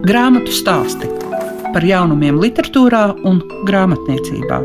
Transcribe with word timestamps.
Grāmatu 0.00 0.48
stāsti 0.48 1.04
par 1.74 1.84
jaunumiem, 1.84 2.38
literatūrā 2.40 3.02
un 3.28 3.42
grāmatniecībā. 3.68 4.60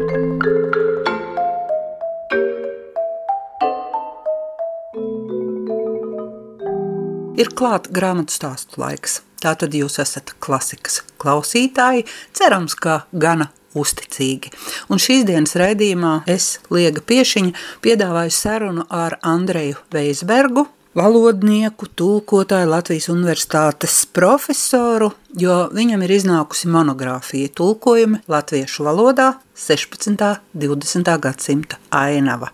Ir 7.36 7.52
klāts 7.52 7.92
grāmatu 7.92 8.32
stāstu 8.32 8.79
laiks. 8.79 9.20
Tātad 9.44 9.75
jūs 9.75 10.00
esat 10.00 10.32
klasikas 10.39 11.02
klausītāji, 11.20 12.07
cerams, 12.31 12.77
ka 12.79 13.02
gana 13.11 13.49
uzticīgi. 13.75 14.54
Un 14.88 15.04
šīs 15.04 15.27
dienas 15.27 15.57
raidījumā 15.59 16.21
es, 16.31 16.61
Liega 16.71 17.04
Piešiņa, 17.04 17.52
piedāvāju 17.83 18.31
sarunu 18.39 18.88
ar 18.88 19.20
Andreju 19.20 19.83
Veisbergu, 19.91 20.70
valodnieku, 20.96 21.88
tulkotāju, 21.96 22.70
Latvijas 22.71 23.09
universitātes 23.12 23.98
profesoru, 24.16 25.12
jo 25.38 25.66
viņam 25.76 26.05
ir 26.05 26.13
iznākusi 26.16 26.70
monogrāfija 26.71 27.52
tulkojumi 27.55 28.21
latviešu 28.31 28.85
valodā 28.88 29.34
16. 29.59 30.16
un 30.55 30.80
20. 30.80 31.12
gadsimta 31.21 31.80
ainava. 31.91 32.52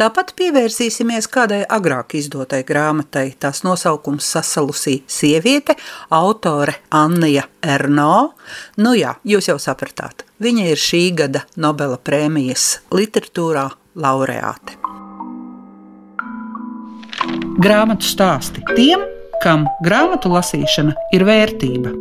Tāpat 0.00 0.32
pievērsīsimies 0.38 1.28
kādai 1.32 1.62
agrāk 1.68 2.16
izdotai 2.18 2.62
grāmatai. 2.64 3.30
Tās 3.40 3.62
nosaukums 3.64 4.28
sasalusī 4.36 5.02
sieviete, 5.06 5.76
autore 6.10 6.78
Annija 6.90 7.46
Erno. 7.62 8.34
Nu 8.80 8.96
jā, 8.96 9.16
jūs 9.24 9.52
jau 9.52 9.60
sapratāt, 9.60 10.24
viņa 10.40 10.68
ir 10.72 10.80
šī 10.80 11.04
gada 11.20 11.44
Nobela 11.56 12.00
prēmijas 12.00 12.78
literatūrā 12.92 13.70
laureāte. 13.94 15.03
Grāmatu 17.54 18.02
stāsti 18.02 18.64
tiem, 18.74 19.04
kam 19.38 19.68
grāmatu 19.84 20.32
lasīšana 20.32 20.94
ir 21.14 21.22
vērtība. 21.28 21.92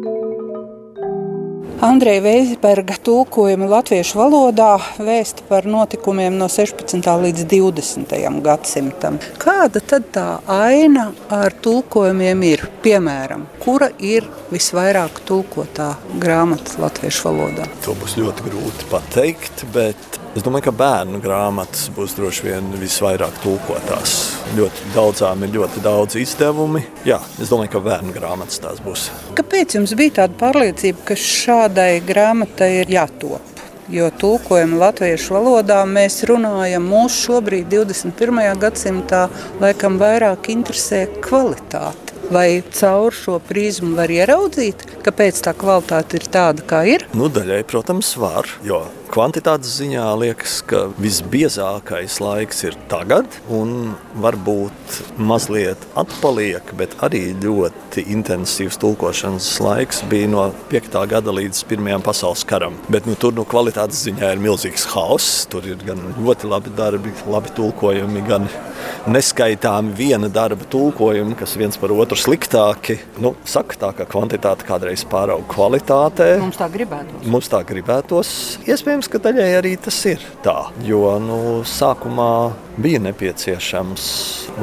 Andreja 1.84 2.24
Veisberga 2.24 2.96
tulkojuma 3.06 3.68
latviešu 3.70 4.18
valodā 4.18 4.72
vēsta 4.98 5.46
par 5.50 5.68
notikumiem 5.70 6.40
no 6.40 6.48
16. 6.50 7.06
līdz 7.26 7.46
20. 7.52 8.16
gadsimtam. 8.46 9.20
Kāda 9.38 9.84
tad 9.84 10.10
tā 10.16 10.26
aina 10.50 11.10
ar 11.30 11.54
tulkojumiem 11.54 12.44
ir? 12.50 12.66
Piemēram, 12.82 13.46
kura 13.62 13.92
ir 14.00 14.26
visvairāk 14.50 15.22
tulkotā 15.28 15.92
grāmata 16.24 16.80
latviešu 16.82 17.30
valodā? 17.30 17.70
To 17.86 17.94
būs 18.00 18.18
ļoti 18.18 18.48
grūti 18.48 18.90
pateikt, 18.90 19.68
bet 19.76 20.23
Es 20.34 20.42
domāju, 20.42 20.64
ka 20.66 20.72
bērnu 20.74 21.20
grāmatas 21.22 21.92
būs 21.94 22.16
droši 22.18 22.48
vien 22.48 22.72
visvairāk 22.82 23.36
tulkotās. 23.44 24.14
Ļoti 24.58 24.88
daudzām 24.96 25.44
ir 25.46 25.52
ļoti 25.54 25.84
daudz 25.86 26.18
izdevumi. 26.18 26.82
Jā, 27.06 27.20
es 27.38 27.52
domāju, 27.52 27.76
ka 27.76 27.82
bērnu 27.86 28.16
grāmatas 28.16 28.58
tās 28.64 28.80
būs. 28.82 29.12
Kāpēc 29.38 29.76
jums 29.78 29.94
bija 30.00 30.16
tāda 30.24 30.34
pārliecība, 30.40 31.04
ka 31.12 31.18
šādai 31.22 32.00
grāmatai 32.08 32.70
ir 32.80 32.94
jātop? 32.96 33.62
Jo 33.94 34.08
tulkojumu 34.24 34.80
latviešu 34.82 35.36
valodā 35.36 35.84
mēs 35.86 36.24
runājam 36.26 36.90
mūsu 36.90 37.28
šobrīd, 37.28 37.70
21. 37.70 38.42
gadsimtā, 38.58 39.28
laikam 39.62 40.02
vairāk 40.02 40.50
interesē 40.56 41.04
kvalitāte. 41.22 42.18
Vai 42.34 42.64
caur 42.74 43.14
šo 43.14 43.38
prizmu 43.44 43.94
var 44.00 44.10
ieraudzīt, 44.10 44.88
kāpēc 45.06 45.46
tā 45.46 45.54
kvalitāte 45.54 46.18
ir 46.18 46.28
tāda, 46.34 46.66
kā 46.66 46.82
ir? 46.90 47.06
Nu, 47.14 47.30
daļai, 47.30 47.62
protams, 47.70 48.16
var. 48.18 48.50
Jo 48.66 48.82
kvantitātes 49.14 49.76
ziņā 49.78 50.04
liekas, 50.18 50.56
ka 50.66 50.88
visbiezākais 50.98 52.16
laiks 52.24 52.64
ir 52.66 52.78
tagad, 52.90 53.28
un 53.54 53.94
varbūt 54.24 54.98
mazliet 55.22 55.84
atpaliek, 56.00 56.72
bet 56.80 56.96
arī 57.06 57.22
ļoti 57.44 58.08
intensīvs 58.16 58.80
tulkošanas 58.82 59.52
laiks 59.62 60.02
bija 60.10 60.32
no 60.32 60.48
5. 60.72 60.98
gada 61.12 61.36
līdz 61.36 61.62
1. 61.68 61.92
pasaules 62.06 62.42
karam. 62.50 62.80
Bet 62.90 63.06
nu, 63.10 63.14
tur 63.20 63.36
no 63.38 63.46
kvalitātes 63.46 64.02
ziņā 64.08 64.34
ir 64.34 64.42
milzīgs 64.42 64.88
hauss. 64.96 65.46
Tur 65.52 65.68
ir 65.70 65.78
gan 65.86 66.02
ļoti 66.18 66.50
labi 66.50 66.74
darbi, 66.74 67.14
labi 67.30 67.54
tulkojumi, 67.54 68.26
gan 68.26 68.50
neskaitāmi 69.14 69.94
viena 69.98 70.30
darba 70.34 70.66
tulkojumi, 70.74 71.38
kas 71.38 71.54
viens 71.60 71.78
par 71.80 71.94
otru 71.94 72.18
sliktāki. 72.20 72.98
Nu, 73.22 73.36
saka 73.46 73.78
tā, 73.80 73.92
ka 73.98 74.10
kvantitāte 74.10 74.66
kādreiz 74.68 75.06
pārauga 75.10 75.46
kvalitātē. 75.54 76.30
Mums 76.42 76.60
tā 76.60 76.70
gribētos. 76.74 77.30
Mums 77.30 77.52
tā 77.52 77.62
gribētos. 77.68 78.34
Iespējams, 78.66 79.03
ka 79.12 79.22
daļai 79.24 79.50
arī 79.58 79.74
tas 79.82 79.98
ir 80.10 80.22
tā. 80.46 80.70
Jo 80.86 81.16
nu, 81.22 81.38
sākumā 81.68 82.30
bija 82.82 83.02
nepieciešams, 83.04 84.06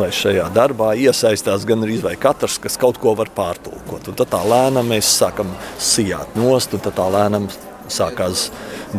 lai 0.01 0.11
šajā 0.15 0.49
darbā 0.55 0.93
iesaistās 0.99 1.67
gan 1.69 1.87
arī 1.87 2.01
katrs, 2.21 2.59
kas 2.63 2.79
kaut 2.81 3.01
ko 3.03 3.15
var 3.19 3.33
pārtulkot. 3.37 4.11
Un 4.11 4.19
tad 4.19 4.33
tā 4.33 4.43
lēnām 4.45 4.91
mēs 4.93 5.11
sākam 5.21 5.53
sijāt 5.79 6.37
nost, 6.39 6.75
un 6.75 6.85
tā 6.87 7.11
lēnām 7.17 7.49
sākās 7.93 8.49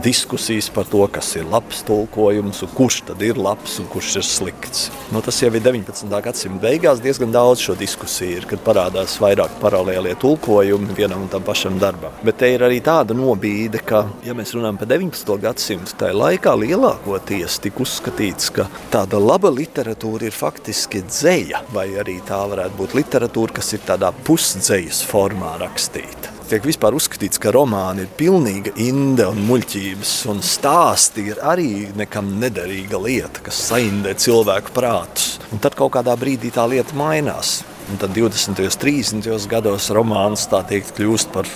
diskusijas 0.04 0.70
par 0.72 0.88
to, 0.88 1.04
kas 1.12 1.34
ir 1.36 1.48
labs 1.52 1.82
tulkojums, 1.88 2.64
kurš 2.76 3.02
tad 3.10 3.22
ir 3.26 3.40
labs 3.40 3.78
un 3.82 3.90
kurš 3.92 4.16
ir 4.22 4.28
slikts. 4.28 4.90
Nu, 5.12 5.22
tas 5.24 5.42
jau 5.42 5.52
ir 5.52 5.64
19. 5.64 6.08
gadsimta 6.24 6.62
beigās 6.64 7.02
diezgan 7.04 7.34
daudz 7.34 7.64
šo 7.66 7.76
diskusiju, 7.80 8.42
ir, 8.42 8.48
kad 8.50 8.64
parādās 8.66 9.18
vairāk 9.22 9.58
paralēlie 9.62 10.16
tulkojumi 10.22 10.96
vienam 10.98 11.26
un 11.26 11.32
tam 11.32 11.46
pašam 11.48 11.80
darbam. 11.82 12.16
Bet 12.26 12.40
te 12.42 12.52
ir 12.54 12.64
arī 12.66 12.82
tāda 12.86 13.16
nobīde, 13.18 13.82
ka, 13.86 14.06
ja 14.28 14.36
mēs 14.38 14.56
runājam 14.56 14.80
par 14.82 14.92
19. 14.92 15.38
gadsimtu, 15.46 15.96
tajā 16.00 16.18
laikā 16.18 16.56
lielākoties 16.64 17.60
tika 17.66 17.84
uzskatīts, 17.86 18.52
ka 18.56 18.68
tāda 18.94 19.20
laba 19.22 19.52
literatūra 19.54 20.30
ir 20.30 20.36
faktiski 20.36 21.04
dzēja, 21.08 21.66
vai 21.76 21.90
arī 22.02 22.20
tā 22.28 22.44
varētu 22.52 22.80
būt 22.80 23.00
literatūra, 23.02 23.60
kas 23.60 23.74
ir 23.76 23.84
tādā 23.88 24.14
pusdzējas 24.28 25.04
formā 25.12 25.58
rakstīta 25.62 26.41
tiek 26.52 26.66
vispār 26.68 26.96
uzskatīts, 26.98 27.40
ka 27.40 27.54
romāni 27.56 28.04
ir 28.04 28.14
pilnīga 28.20 28.74
inde 28.84 29.28
un 29.32 29.40
muļķības, 29.48 30.14
un 30.32 30.42
stāsti 30.44 31.30
ir 31.32 31.40
arī 31.48 31.88
nekam 31.96 32.34
nederīga 32.42 33.00
lieta, 33.00 33.44
kas 33.46 33.62
saindē 33.70 34.14
cilvēku 34.20 34.74
prātus. 34.76 35.38
Un 35.52 35.64
tad 35.64 35.78
kaut 35.80 35.94
kādā 35.96 36.16
brīdī 36.20 36.52
tā 36.52 36.66
lieta 36.68 36.98
mainās. 37.00 37.62
Un 37.92 38.00
tad 38.02 38.12
20. 38.16 38.52
un 38.52 38.80
30. 38.84 39.48
gados 39.52 39.90
romāns 39.96 40.44
tā 40.52 40.62
teikt 40.68 40.94
kļūst 41.00 41.32
par 41.32 41.48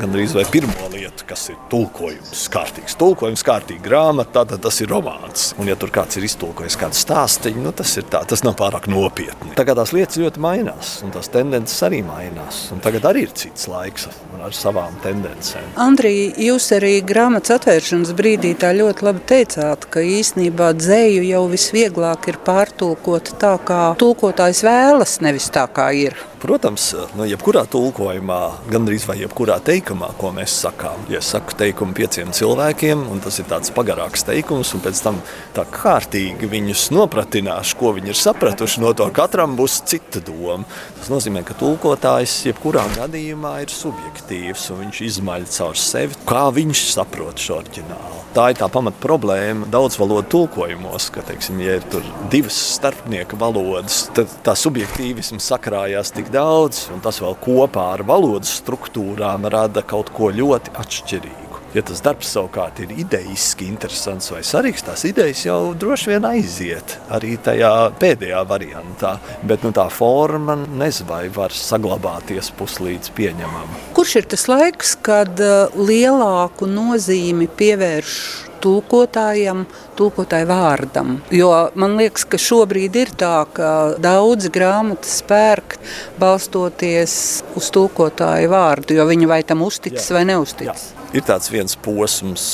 gandrīz 0.00 0.34
vai 0.36 0.44
pirmo 0.50 0.88
lietu, 0.92 1.26
kas 1.28 1.48
ir 1.52 1.58
tulkojums. 1.72 2.46
Kārtīgs 2.52 2.96
tulkojums, 3.00 3.44
kārtīga 3.46 3.84
grāmata, 3.84 4.44
tad 4.48 4.62
tas 4.64 4.80
ir 4.82 4.90
romāns. 4.92 5.50
Un, 5.60 5.68
ja 5.70 5.76
tur 5.78 5.92
kāds 5.94 6.18
ir 6.18 6.26
iztulkojis 6.28 6.78
kādu 6.80 6.98
stāstu, 6.98 7.52
nu, 7.58 7.74
tas 7.76 7.92
ir 8.00 8.08
tā, 8.12 8.22
tas 8.28 8.44
nav 8.46 8.56
pārāk 8.60 8.88
nopietni. 8.92 9.54
Tagad 9.58 9.80
tās 9.80 9.94
lietas 9.96 10.20
ļoti 10.22 10.42
mainās, 10.42 10.94
un 11.06 11.14
tās 11.14 11.30
tendences 11.32 11.82
arī 11.86 12.02
mainās. 12.06 12.64
Un 12.74 12.82
tagad 12.84 13.08
arī 13.12 13.26
ir 13.26 13.36
cits 13.36 13.68
laiks 13.70 14.08
ar 14.42 14.54
savām 14.56 14.96
tendencēm. 15.04 15.74
Andrija, 15.80 16.32
jūs 16.48 16.68
arī 16.76 16.96
grāmatas 17.06 17.56
atvēršanas 17.58 18.12
brīdī 18.18 18.52
tā 18.58 18.72
ļoti 18.76 19.06
labi 19.06 19.22
teicāt, 19.30 19.86
ka 19.92 20.02
īsnībā 20.02 20.72
dzēju 20.78 21.22
jau 21.28 21.44
visvieglāk 21.52 22.28
ir 22.32 22.40
pārtulkot 22.46 23.34
tā, 23.42 23.54
kā 23.62 23.82
tulkotājs 24.00 24.64
vēlas, 24.66 25.20
nevis 25.24 25.50
tā, 25.54 25.68
kā 25.70 25.92
ir. 25.94 26.18
Protams, 26.42 26.88
no 27.14 27.22
jebkurā 27.22 27.62
tulkojumā, 27.70 28.40
gandrīz 28.72 29.04
vai 29.06 29.20
jebkurā 29.20 29.60
teikumā, 29.62 29.81
ko 29.84 30.30
mēs 30.34 30.54
sakām, 30.64 31.06
ja 31.12 31.20
es 31.20 31.30
saku 31.32 31.56
teikumu 31.58 31.94
pieciem 31.96 32.32
cilvēkiem, 32.34 33.04
un 33.12 33.20
tas 33.24 33.38
ir 33.40 33.48
tāds 33.50 33.72
pagarāks 33.74 34.24
teikums, 34.28 34.72
un 34.76 34.82
pēc 34.84 35.02
tam 35.04 35.20
tā 35.56 35.64
kārtīgi 35.68 36.48
viņus 36.50 36.88
nopratināšu, 36.94 37.78
ko 37.80 37.94
viņi 37.96 38.12
ir 38.12 38.20
sapratuši, 38.20 38.82
no 38.82 38.92
to 38.96 39.08
katram 39.14 39.56
būs 39.58 39.80
cita 39.88 40.22
doma. 40.24 40.64
Tas 41.00 41.10
nozīmē, 41.12 41.44
ka 41.46 41.56
tulkotājs 41.58 42.38
jebkurā 42.48 42.84
gadījumā 42.96 43.58
ir 43.64 43.72
subjektīvs, 43.72 44.68
un 44.72 44.84
viņš 44.84 45.04
izmaļ 45.08 45.48
caur 45.56 45.78
sevi, 45.78 46.18
kā 46.28 46.48
viņš 46.54 46.84
saprot 46.92 47.42
šo 47.42 47.60
oriģinālu. 47.62 48.20
Tā 48.32 48.46
ir 48.48 48.56
tā 48.56 48.68
pamat 48.72 48.96
problēma 48.96 49.66
daudz 49.68 49.98
valodu 50.00 50.24
tulkojumos, 50.32 51.10
ka, 51.12 51.20
teiksim, 51.28 51.58
ja 51.60 51.74
ir 51.76 52.06
divas 52.32 52.56
starpnieka 52.78 53.36
valodas, 53.40 54.06
tad 54.16 54.30
tā 54.46 54.54
subjektīvisms 54.56 55.50
sakrājās 55.52 56.14
tik 56.16 56.30
daudz, 56.32 56.86
un 56.94 57.02
tas 57.04 57.20
vēl 57.20 57.36
kopā 57.44 57.90
ar 57.96 58.04
valodas 58.08 58.54
struktūrām 58.62 59.48
rada 59.52 59.71
kaut 59.80 60.12
ko 60.12 60.28
ļoti 60.28 60.74
atšķirīgu. 60.82 61.51
Ja 61.72 61.80
tas 61.88 62.02
darbs 62.04 62.28
savukārt 62.34 62.82
ir 62.84 62.90
idejiski 63.00 63.64
interesants 63.70 64.28
vai 64.32 64.42
svarīgs, 64.44 64.84
tās 64.84 65.06
idejas 65.08 65.46
jau 65.46 65.72
droši 65.72 66.10
vien 66.12 66.26
aiziet 66.28 66.98
arī 67.12 67.38
tajā 67.40 67.72
pēdējā 68.00 68.42
variantā. 68.48 69.14
Bet 69.48 69.64
nu, 69.64 69.72
tā 69.72 69.86
forma 69.88 70.58
nezinu, 70.66 71.08
vai 71.08 71.22
var 71.32 71.54
saglabāties 71.56 72.52
puslīdz 72.58 73.14
pieņemama. 73.16 73.80
Kurš 73.96 74.16
ir 74.20 74.30
tas 74.34 74.44
laiks, 74.52 74.96
kad 75.00 75.40
uh, 75.40 75.72
lielāku 75.80 76.68
nozīmi 76.68 77.48
pievērš 77.56 78.16
tulkotājam, 78.62 79.64
tulkotāju 79.98 80.46
vārdam. 80.46 81.16
Jo 81.34 81.50
man 81.78 81.96
liekas, 81.98 82.28
ka 82.28 82.40
šobrīd 82.40 82.98
ir 83.00 83.12
tā, 83.18 83.34
ka 83.56 83.70
daudzi 84.02 84.52
grāmatas 84.54 85.18
pērk 85.28 85.78
balstoties 86.20 87.14
uz 87.58 87.70
tulkotāju 87.74 88.52
vārdu, 88.52 89.00
jo 89.00 89.08
viņi 89.08 89.30
vai 89.30 89.42
tam 89.46 89.64
uzticas 89.66 90.10
Jā. 90.10 90.20
vai 90.20 90.26
neuzticas. 90.30 90.92
Ir 91.12 91.26
tāds 91.28 91.50
viens 91.52 91.74
posms 91.84 92.44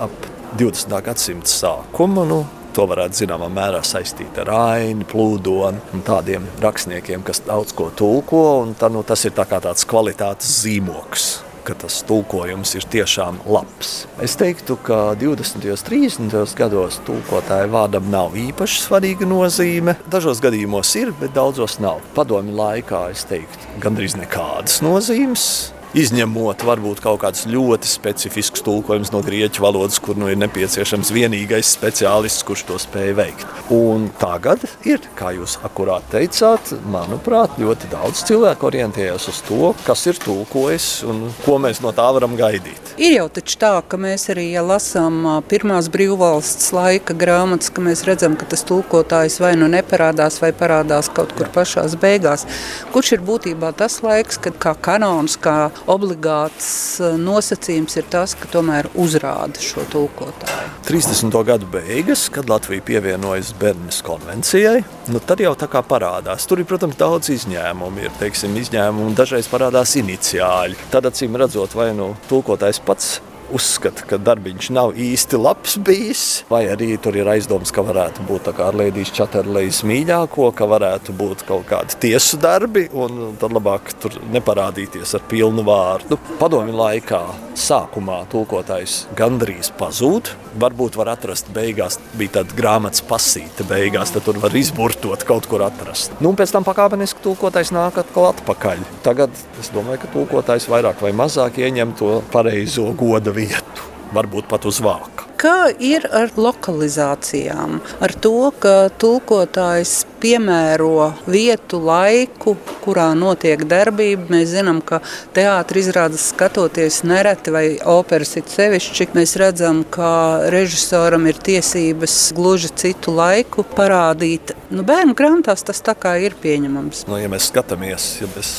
ap 0.00 0.14
20. 0.56 0.94
gadsimta 1.04 1.52
sākumu. 1.52 2.24
Nu, 2.28 2.38
to 2.72 2.86
varētu 2.88 3.24
zināmā 3.24 3.50
mērā 3.52 3.82
saistīt 3.84 4.40
ar 4.40 4.52
Aini, 4.56 5.04
Plūdonu 5.04 5.92
un 5.92 6.06
tādiem 6.06 6.48
rakstniekiem, 6.64 7.20
kas 7.26 7.44
daudz 7.44 7.76
ko 7.76 7.90
tulko. 7.92 8.42
Tā, 8.80 8.88
nu, 8.92 9.04
tas 9.04 9.26
ir 9.28 9.36
tā 9.36 9.44
tāds 9.52 9.84
kvalitātes 9.88 10.58
zīmoks 10.64 11.30
tas 11.78 12.00
tulkojums 12.02 12.74
ir 12.74 12.86
tiešām 12.90 13.40
labs. 13.46 14.04
Es 14.22 14.36
teiktu, 14.40 14.74
ka 14.82 15.14
20. 15.18 15.66
un 15.70 15.82
30. 15.86 16.54
gados 16.58 17.00
tulkotāja 17.06 17.68
vārdam 17.70 18.08
nav 18.10 18.34
īpaši 18.38 18.84
svarīga 18.86 19.28
nozīme. 19.28 19.94
Dažos 20.10 20.42
gadījumos 20.42 20.94
ir, 21.00 21.12
bet 21.20 21.34
daudzos 21.36 21.78
nav. 21.82 22.00
Padomju 22.16 22.56
laikā 22.56 23.04
es 23.14 23.26
teiktu, 23.28 23.76
gandrīz 23.82 24.18
nekādas 24.18 24.80
nozīmes. 24.82 25.50
Izņemot 25.90 26.62
varbūt 26.62 27.00
kaut 27.02 27.18
kādus 27.24 27.48
ļoti 27.50 27.88
specifiskus 27.90 28.62
tulkojumus 28.62 29.10
no 29.10 29.24
grieķu 29.26 29.64
valodas, 29.64 29.96
kur 29.98 30.14
nu 30.14 30.28
ir 30.30 30.36
nepieciešams 30.38 31.08
vienīgais 31.10 31.72
speciālists, 31.74 32.44
kurš 32.46 32.62
to 32.68 32.76
spēj 32.78 33.10
veikt. 33.18 33.42
Un 33.74 34.04
tagad 34.20 34.62
ir, 34.86 35.02
kā 35.18 35.32
jūs 35.34 35.56
akurāt 35.66 36.06
teicāt, 36.12 36.70
manuprāt, 36.94 37.56
ļoti 37.58 37.90
daudz 37.90 38.22
cilvēku 38.28 38.68
orientējas 38.68 39.26
uz 39.32 39.40
to, 39.48 39.72
kas 39.82 40.04
ir 40.06 40.20
tulkojis 40.22 40.86
un 41.10 41.24
ko 41.42 41.58
mēs 41.58 41.82
no 41.82 41.90
tā 41.96 42.06
varam 42.14 42.38
gaidīt. 42.38 42.94
Ir 42.94 43.16
jau 43.16 43.26
taču 43.40 43.58
tā, 43.58 43.72
ka 43.82 43.98
mēs 43.98 44.28
arī, 44.30 44.46
ja 44.54 44.62
lasām 44.62 45.26
pirmās 45.50 45.90
brīvvalsts 45.90 46.70
laika 46.76 47.18
grāmatas, 47.18 47.74
ka 47.74 47.82
mēs 47.82 48.04
redzam, 48.06 48.38
ka 48.38 48.46
tas 48.54 48.62
tulkotājs 48.70 49.40
vai 49.42 49.56
nu 49.58 49.66
neparādās, 49.74 50.38
vai 50.38 50.52
parādās 50.54 51.10
kaut 51.10 51.34
kur 51.34 51.50
pašās 51.50 51.98
beigās. 51.98 52.46
Kurš 52.94 53.16
ir 53.18 53.26
būtībā 53.26 53.74
tas 53.74 53.98
laiks, 54.06 54.38
kad 54.38 54.62
kā 54.62 54.78
kanons, 54.78 55.34
kā 55.34 55.58
obligāts 55.90 57.00
eh, 57.00 57.16
nosacījums 57.20 57.96
ir 58.00 58.08
tas, 58.12 58.34
ka 58.38 58.50
tomēr 58.52 58.90
uzrāda 58.98 59.62
šo 59.62 59.84
tulkotāju. 59.92 60.68
30. 60.88 61.38
gadu 61.46 61.68
beigas, 61.70 62.26
kad 62.32 62.50
Latvija 62.50 62.84
pievienojas 62.86 63.52
Bernas 63.60 64.02
konvencijai, 64.06 64.82
nu 65.12 65.22
tad 65.24 65.42
jau 65.44 65.54
tā 65.58 65.70
kā 65.70 65.84
parādās. 65.86 66.48
Tur 66.48 66.62
ir, 66.62 66.68
protams, 66.68 66.98
daudz 67.00 67.32
izņēmumu. 67.36 68.04
Ir 68.04 68.14
teiksim, 68.20 68.56
izņēmumi, 68.60 69.16
dažreiz 69.18 69.48
parādās 69.50 69.96
iniciāļi. 70.00 70.78
Tad, 70.92 71.08
acīm 71.10 71.38
redzot, 71.40 71.76
vai 71.78 71.90
nu 71.96 72.12
tulkotājs 72.30 72.82
pats 72.84 73.18
uzskata, 73.54 74.06
ka 74.08 74.18
darbiņš 74.20 74.70
nav 74.76 74.94
īsti 74.98 75.40
labs 75.40 75.76
bijis, 75.84 76.24
vai 76.50 76.64
arī 76.72 76.92
tur 77.02 77.16
ir 77.18 77.28
aizdoms, 77.30 77.72
ka 77.74 77.84
varētu 77.86 78.24
būt 78.28 78.50
ar 78.52 78.76
Lēdijas 78.78 79.12
Čaterlejas 79.16 79.82
mīļāko, 79.88 80.50
ka 80.56 80.68
varētu 80.70 81.14
būt 81.16 81.44
kaut 81.48 81.66
kādi 81.70 81.98
tiesu 82.06 82.38
darbi, 82.40 82.86
un 82.92 83.34
tad 83.40 83.54
labāk 83.56 83.92
tur 84.02 84.16
neparādīties 84.34 85.16
ar 85.18 85.24
pilnu 85.30 85.64
vārdu. 85.66 86.18
Padomju 86.40 86.76
laikā 86.76 87.22
sākumā 87.60 88.22
tulkotājs 88.32 89.04
gandrīz 89.18 89.72
pazūd, 89.78 90.32
varbūt 90.60 90.96
var 90.98 91.12
atrast 91.14 91.50
beigās, 91.54 91.98
bija 92.18 92.38
tāda 92.40 92.56
grāmatas 92.56 93.04
pasīta 93.06 93.66
beigās, 93.68 94.12
tad 94.14 94.26
tur 94.26 94.38
var 94.42 94.54
izburtot 94.56 95.24
kaut 95.28 95.48
kur 95.50 95.64
atrast. 95.66 96.14
Nu, 96.20 96.32
un 96.32 96.38
pēc 96.38 96.54
tam 96.54 96.66
pakāpeniski 96.66 97.22
tulkotājs 97.24 97.72
nāk 97.74 98.00
atkal 98.02 98.30
atpakaļ. 98.30 98.82
Tagad 99.06 99.34
es 99.60 99.72
domāju, 99.74 100.02
ka 100.02 100.12
tulkotājs 100.14 100.68
vairāk 100.70 101.02
vai 101.04 101.12
mazāk 101.16 101.60
ieņem 101.60 101.94
to 102.00 102.20
pareizo 102.32 102.88
goda 102.98 103.34
vietu, 103.40 103.90
varbūt 104.14 104.48
pat 104.50 104.68
uz 104.68 104.82
vāka. 104.84 105.30
Kā 105.40 105.70
ir 105.72 106.04
ar 106.12 106.34
lokalizācijām? 106.36 107.78
Ar 108.04 108.12
to, 108.20 108.50
ka 108.60 108.90
tulkotājs 109.00 110.02
piemēro 110.20 111.14
vietu, 111.24 111.78
laiku, 111.80 112.52
kurā 112.82 113.06
notiek 113.16 113.62
darbība. 113.70 114.26
Mēs 114.34 114.50
zinām, 114.52 114.82
ka 114.84 114.98
teātris 115.32 115.88
izrādes 115.88 116.26
skatoties 116.34 116.98
nereti 117.08 117.54
vai 117.54 117.64
operas 117.88 118.36
ir 118.36 118.44
sevišķi. 118.52 119.08
Mēs 119.16 119.32
redzam, 119.40 119.80
ka 119.88 120.10
režisoram 120.52 121.24
ir 121.30 121.40
tiesības 121.40 122.18
gluži 122.36 122.68
citu 122.84 123.16
laiku 123.16 123.64
parādīt. 123.64 124.52
Nu, 124.68 124.84
bērnu 124.84 125.16
grāmatās 125.16 125.64
tas 125.64 125.80
tā 125.80 125.96
kā 125.96 126.18
ir 126.20 126.36
pieņemams. 126.44 127.06
Nu, 127.08 127.16
ja 127.16 127.32
mēs 127.32 127.48
skatāmies, 127.48 128.12
ja 128.20 128.28
mēs 128.36 128.52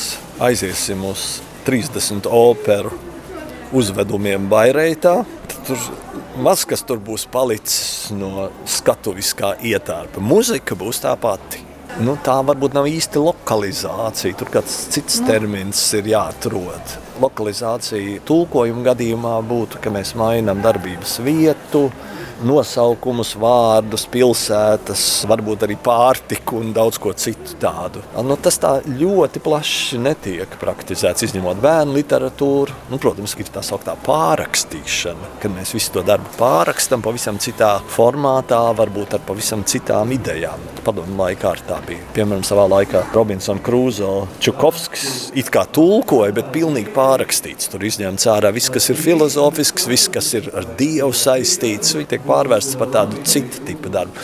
aiziesim 0.50 1.06
uz 1.13 1.30
30 1.69 2.25
operu 2.25 3.11
uzvedumiem 3.73 4.47
Baireitā, 4.51 5.21
tur 5.68 5.89
maz 6.44 6.63
kas 6.68 6.83
tur 6.88 7.01
būs 7.03 7.27
palicis 7.31 8.12
no 8.15 8.50
skatuviskā 8.68 9.56
ietērpa. 9.71 10.23
Mūzika 10.23 10.77
būs 10.79 11.03
tā 11.03 11.13
pati. 11.19 11.68
Nu, 12.00 12.15
tā 12.23 12.38
varbūt 12.47 12.75
nav 12.77 12.88
īsti 12.88 13.19
lokalizācija. 13.19 14.38
Tur 14.39 14.50
kāds 14.53 14.77
cits 14.94 15.19
termins 15.27 15.81
ir 15.97 16.07
jāatrod. 16.13 16.94
Lokalizācija 17.21 18.21
tulkojuma 18.27 18.85
gadījumā 18.88 19.33
būtu, 19.50 19.81
ka 19.83 19.91
mēs 19.94 20.13
mainām 20.19 20.63
darbības 20.63 21.17
vietu, 21.25 21.89
nosaukumus, 22.47 23.33
vārdus, 23.39 24.05
pilsētas, 24.11 25.05
varbūt 25.29 25.65
arī 25.67 25.77
pārtiku 25.81 26.59
un 26.61 26.71
daudz 26.75 26.99
ko 27.01 27.13
citu 27.17 27.57
tādu. 27.61 28.03
Nu, 28.25 28.38
tas 28.41 28.59
tā 28.61 28.73
ļoti 28.85 29.41
plaši 29.43 29.99
netiek 30.01 30.57
praktizēts, 30.61 31.25
izņemot 31.27 31.61
bērnu 31.63 31.95
literatūru. 31.99 32.77
Nu, 32.91 32.99
protams, 33.01 33.35
ir 33.39 33.51
tā 33.53 33.63
sauktā 33.65 33.95
pārrakstīšana, 34.05 35.35
kad 35.41 35.53
mēs 35.55 35.73
visu 35.75 35.95
to 35.95 36.05
darbu 36.07 36.33
pārrakstam 36.39 37.03
pavisam 37.05 37.39
citā 37.41 37.73
formātā, 37.91 38.61
varbūt 38.77 39.17
ar 39.17 39.25
pavisam 39.27 39.65
citām 39.67 40.13
idejām. 40.15 40.61
Padomu 40.85 41.17
laikā 41.21 41.53
tā 41.67 41.77
bija. 41.85 42.03
Piemēram, 42.15 42.43
savā 42.47 42.67
laikā 42.71 43.03
Robinsons 43.13 43.61
Krūzo 43.65 44.11
Čukovskis 44.41 45.31
it 45.38 45.51
kā 45.53 45.65
tulkoja, 45.73 46.33
bet 46.35 46.51
pilnīgi 46.55 46.93
pārrakstīts. 46.95 47.69
Tur 47.71 47.85
izņemts 47.85 48.27
ārā 48.31 48.51
viss, 48.55 48.71
kas 48.73 48.89
ir 48.91 48.99
filozofisks, 48.99 49.88
viss, 49.89 50.09
kas 50.11 50.31
ir 50.38 50.49
ar 50.57 50.67
Dievu 50.79 51.13
saistīts. 51.15 51.95
Viņi 51.97 52.09
tiek 52.15 52.25
pārvērsts 52.31 52.80
par 52.80 52.94
tādu 52.95 53.22
citu 53.28 53.62
tipu 53.68 53.92
darbu. 53.94 54.16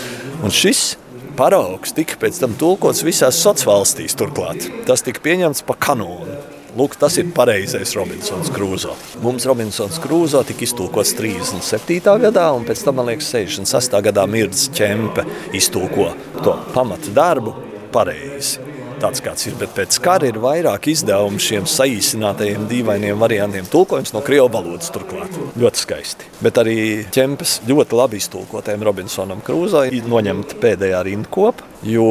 Un 0.43 0.53
šis 0.53 0.95
paraugs 1.37 1.93
tika 1.97 2.17
pēc 2.21 2.41
tam 2.41 2.55
tulkots 2.59 3.05
visās 3.05 3.39
sociālās 3.43 3.67
valstīs. 3.67 4.17
Turklāt 4.17 4.69
tas 4.87 5.05
tika 5.05 5.23
pieņemts 5.25 5.65
par 5.67 5.79
kanonu. 5.83 6.37
Lūk, 6.77 6.93
tas 7.01 7.15
ir 7.17 7.31
pareizais 7.33 7.95
Robinsons 7.97 8.51
Krūzo. 8.53 8.93
Mums 9.23 9.47
Robinsons 9.49 9.97
Krūzo 10.03 10.43
tika 10.45 10.61
iztulkots 10.67 11.15
37. 11.17 11.97
gadā, 12.21 12.51
un 12.53 12.67
pēc 12.67 12.85
tam, 12.85 12.99
man 12.99 13.09
liekas, 13.09 13.31
68. 13.33 14.03
gadā 14.11 14.27
Mirds 14.29 14.67
Čempe 14.77 15.25
iztulko 15.57 16.11
to 16.43 16.53
pamatu 16.77 17.17
darbu 17.17 17.55
pareizi 17.93 18.66
tāds 19.01 19.21
kāds 19.23 19.47
ir. 19.49 19.55
Bet 19.59 19.73
pēc 19.77 19.99
kara 20.03 20.29
ir 20.29 20.39
vairāk 20.41 20.89
izdevumu 20.91 21.41
šiem 21.41 21.67
saīsinātajiem, 21.69 22.67
dīvainiem 22.69 23.19
variantiem. 23.21 23.67
Tulkojums 23.71 24.13
no 24.15 24.23
krievu 24.25 24.49
valodas 24.53 24.91
turklāt. 24.93 25.33
Ļoti 25.59 25.83
skaisti. 25.83 26.29
Bet 26.43 26.59
arī 26.61 26.77
ķempes 27.13 27.61
ļoti 27.69 27.97
labi 27.97 28.21
iztulkotiem 28.21 28.85
Robinsonam 28.87 29.43
Krūzai 29.45 29.89
noņemt 30.07 30.57
pēdējā 30.61 31.03
rindkopa, 31.07 31.65
jo 31.85 32.05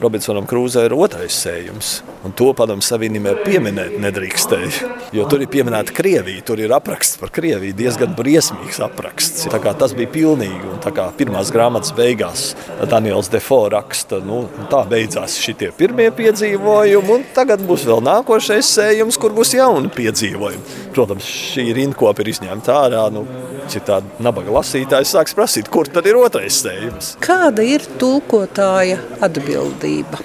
Robinsonam 0.00 0.46
Krūzai 0.48 0.86
ir 0.88 0.94
otrais 0.96 1.36
sējums. 1.44 2.00
To 2.36 2.50
padomu 2.56 2.84
savienībā 2.84 3.38
pieminēt 3.46 3.96
nedrīkstēja. 4.02 4.90
Jo 5.16 5.24
tur 5.30 5.40
ir 5.44 5.50
pieminēta 5.52 5.94
Krievija, 5.96 6.44
tur 6.46 6.60
ir 6.60 6.72
apraksts 6.76 7.16
par 7.20 7.32
Krieviju, 7.34 7.76
diezgan 7.76 8.12
briesmīgs 8.18 8.80
apraksts. 8.84 9.48
Tas 9.80 9.94
bija 9.96 10.10
pilnīgi. 10.12 10.74
Pirmās 11.16 11.52
grāmatas 11.54 11.94
beigās 11.96 12.44
Daniels 12.90 13.30
Defo 13.32 13.62
raksta, 13.72 14.20
nu, 14.24 14.42
tā 14.72 14.82
beidzās 14.88 15.38
šie 15.40 15.70
pirmie 15.76 16.10
piedzīvojumi, 16.14 17.14
un 17.14 17.24
tagad 17.36 17.62
būs 17.66 17.86
vēl 17.88 18.02
nākošais 18.04 18.74
sējums, 18.76 19.18
kur 19.20 19.34
būs 19.36 19.54
jauni 19.56 19.92
piedzīvojumi. 19.94 20.89
Protams, 20.94 21.26
šī 21.26 21.68
rindkopa 21.76 22.24
ir 22.24 22.32
izņemta 22.32 22.76
ārā. 22.86 23.04
Nu, 23.14 23.24
Citādi 23.70 24.24
nabaga 24.24 24.56
lasītājs 24.56 25.14
sāks 25.14 25.36
prasīt, 25.38 25.70
kur 25.70 25.86
tad 25.86 26.08
ir 26.10 26.18
otrais 26.18 26.58
sējums. 26.64 27.14
Kāda 27.22 27.62
ir 27.62 27.84
tulkotāja 28.00 28.98
atbildība? 29.22 30.18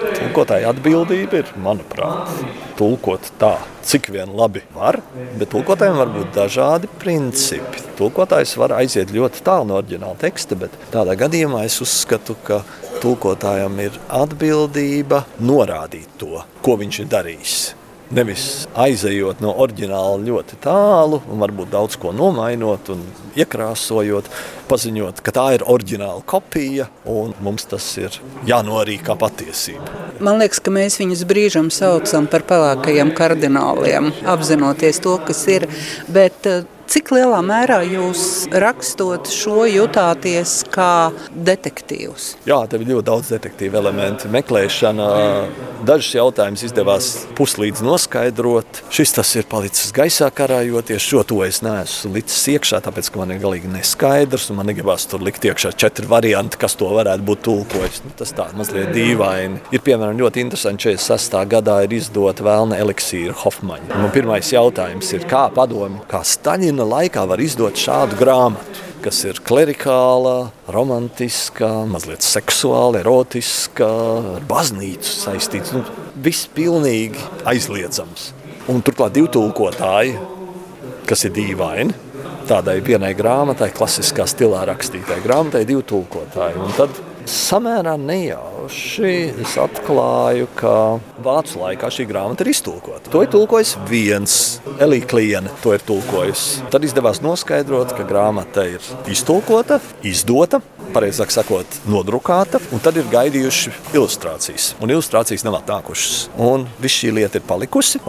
Tulkotāja 0.00 0.72
atbildība 0.72 1.42
ir, 1.42 1.50
manuprāt, 1.60 2.30
tulkot 2.78 3.26
tā, 3.40 3.52
cik 3.86 4.08
vien 4.14 4.32
labi 4.36 4.62
var, 4.74 4.98
bet 5.38 5.50
tulkotājiem 5.52 5.98
var 6.00 6.12
būt 6.14 6.30
dažādi 6.34 6.88
principi. 7.02 7.84
Tulkotājs 8.00 8.56
var 8.60 8.74
aiziet 8.78 9.12
ļoti 9.12 9.44
tālu 9.46 9.68
no 9.68 9.76
oriģināla 9.80 10.16
teksta, 10.22 10.56
bet 10.58 10.74
tādā 10.94 11.14
gadījumā 11.20 11.66
es 11.68 11.76
uzskatu, 11.84 12.38
ka 12.46 12.62
tulkotājam 13.04 13.76
ir 13.84 14.00
atbildība 14.08 15.26
norādīt 15.44 16.16
to, 16.20 16.40
ko 16.64 16.80
viņš 16.80 17.04
ir 17.04 17.12
darījis. 17.12 17.58
Nevis 18.10 18.64
aizejot 18.74 19.38
no 19.38 19.52
oriģināla 19.62 20.16
ļoti 20.26 20.56
tālu, 20.64 21.20
un 21.30 21.38
varbūt 21.44 21.70
daudz 21.70 21.94
ko 22.00 22.10
nomainot 22.10 22.88
un 22.90 23.04
iekrāsojot, 23.38 24.26
paziņot, 24.66 25.20
ka 25.22 25.34
tā 25.36 25.44
ir 25.54 25.62
oriģināla 25.62 26.24
kopija, 26.26 26.88
un 27.06 27.36
mums 27.46 27.68
tas 27.70 27.86
ir 28.02 28.18
jānorīk 28.50 29.04
kā 29.06 29.14
patiesība. 29.20 29.86
Man 30.18 30.42
liekas, 30.42 30.58
ka 30.58 30.74
mēs 30.74 30.98
viņus 30.98 31.22
brīžam 31.30 31.70
saucam 31.70 32.26
par 32.30 32.42
pelēkajiem 32.50 33.14
kardināliem, 33.14 34.10
apzinoties 34.34 34.98
to, 35.06 35.14
kas 35.30 35.46
ir. 35.54 35.68
Bet, 36.10 36.50
Cik 36.90 37.12
lielā 37.14 37.38
mērā 37.46 37.76
jūs 37.86 38.48
rakstot 38.50 39.28
šo 39.30 39.62
jutāties 39.70 40.56
kā 40.74 41.12
detektīvs? 41.30 42.24
Jā, 42.48 42.56
tev 42.66 42.82
ir 42.82 42.88
ļoti 42.96 43.06
daudz 43.06 43.28
detektīvu 43.30 43.78
elementu. 43.78 44.26
Meklēšana, 44.34 45.06
dažus 45.86 46.16
jautājumus 46.16 46.64
izdevās 46.66 47.10
puslīdz 47.38 47.84
noskaidrot. 47.86 48.80
Šis 48.90 49.14
tas 49.14 49.30
ir 49.38 49.46
palicis 49.46 49.92
gaisā 49.94 50.32
karājoties. 50.34 51.04
Šo 51.04 51.22
to 51.30 51.38
es 51.46 51.60
neesmu 51.62 52.10
licis 52.16 52.40
iekšā, 52.56 52.80
tāpēc, 52.88 53.12
ka 53.14 53.22
man 53.22 53.36
ir 53.36 53.38
galīgi 53.44 53.70
neskaidrs. 53.70 54.48
Man 54.58 54.66
negribas 54.72 55.06
tur 55.12 55.22
likt 55.22 55.46
iekšā 55.46 55.70
četri 55.78 56.10
varianti, 56.10 56.58
kas 56.58 56.74
to 56.80 56.90
varētu 56.90 57.22
būt 57.30 57.46
tulkojis. 57.46 58.02
Nu, 58.08 58.16
tas 58.18 58.34
tā 58.34 58.48
mazliet 58.58 58.90
dīvaini. 58.98 59.62
Ir 59.70 59.86
piemēram 59.86 60.18
ļoti 60.24 60.42
interesanti, 60.42 60.88
46. 60.90 61.38
gadā 61.54 61.78
ir 61.86 61.94
izdota 62.00 62.50
vēlna 62.50 62.82
eliksīra 62.82 63.38
Hofmaņa. 63.44 63.94
Man 63.94 64.10
pirmais 64.18 64.50
jautājums 64.50 65.14
ir, 65.14 65.30
kā 65.30 65.46
padomu, 65.54 66.02
kā 66.10 66.26
Staļina 66.80 66.96
laikā 66.96 67.26
var 67.28 67.40
izdot 67.44 67.76
šādu 67.76 68.16
grāmatu? 68.16 68.86
kas 69.00 69.18
ir 69.24 69.38
klerikāla, 69.44 70.50
romantiska, 70.68 71.86
mazliet 71.88 72.20
seksuāla, 72.20 73.00
erotiska, 73.00 73.88
ar 74.36 74.44
baznīcu 74.48 75.08
saistīts. 75.08 75.72
Nu, 75.72 75.80
viss 76.20 76.48
pilnīgi 76.52 77.16
aizliedzams. 77.48 78.30
Un 78.68 78.80
turklāt 78.84 79.16
divi 79.16 79.28
tulkotāji, 79.32 80.18
kas 81.08 81.24
ir 81.24 81.32
dīvaini. 81.36 81.96
Tādai 82.48 82.78
vienai 82.84 83.14
grāmatai, 83.16 83.70
klasiskā 83.72 84.28
stilā 84.28 84.66
rakstītai 84.68 85.22
grāmatai, 85.24 85.64
divi 85.68 85.84
tulkotāji. 85.88 86.60
Un 86.60 86.76
tad 86.76 87.00
samērā 87.30 87.94
nejauši 88.00 89.12
es 89.42 89.56
atklāju, 89.60 90.48
ka 90.58 90.74
vācu 91.22 91.62
laikā 91.62 91.90
šī 91.92 92.06
grāmata 92.10 92.44
ir 92.44 92.52
iztulkota. 92.52 93.10
To 93.12 93.22
ir 93.24 93.30
tulkojis 93.32 93.76
viens 93.88 94.36
Elīja 94.82 95.08
Kliena. 95.10 95.54
To 95.64 95.74
ir 95.76 95.84
tulkojis. 95.86 96.46
Tad 96.72 96.86
izdevās 96.86 97.22
noskaidrot, 97.24 97.94
ka 97.96 98.06
grāmata 98.08 98.66
ir 98.68 98.84
iztulkota, 99.10 99.80
izdota, 100.06 100.62
pareizāk 100.94 101.34
sakot, 101.34 101.80
nodrukāta, 101.90 102.62
un 102.74 102.82
tad 102.82 102.98
ir 103.00 103.10
gaidījuši 103.12 103.74
ilustrācijas. 103.94 104.74
Un 104.82 104.94
ilustrācijas 104.94 105.46
nav 105.46 105.60
atnākušas. 105.62 106.30
Un 106.40 106.66
viss 106.82 107.02
šī 107.02 107.14
lieta 107.20 107.40
ir 107.40 107.46
palikusi. 107.46 108.02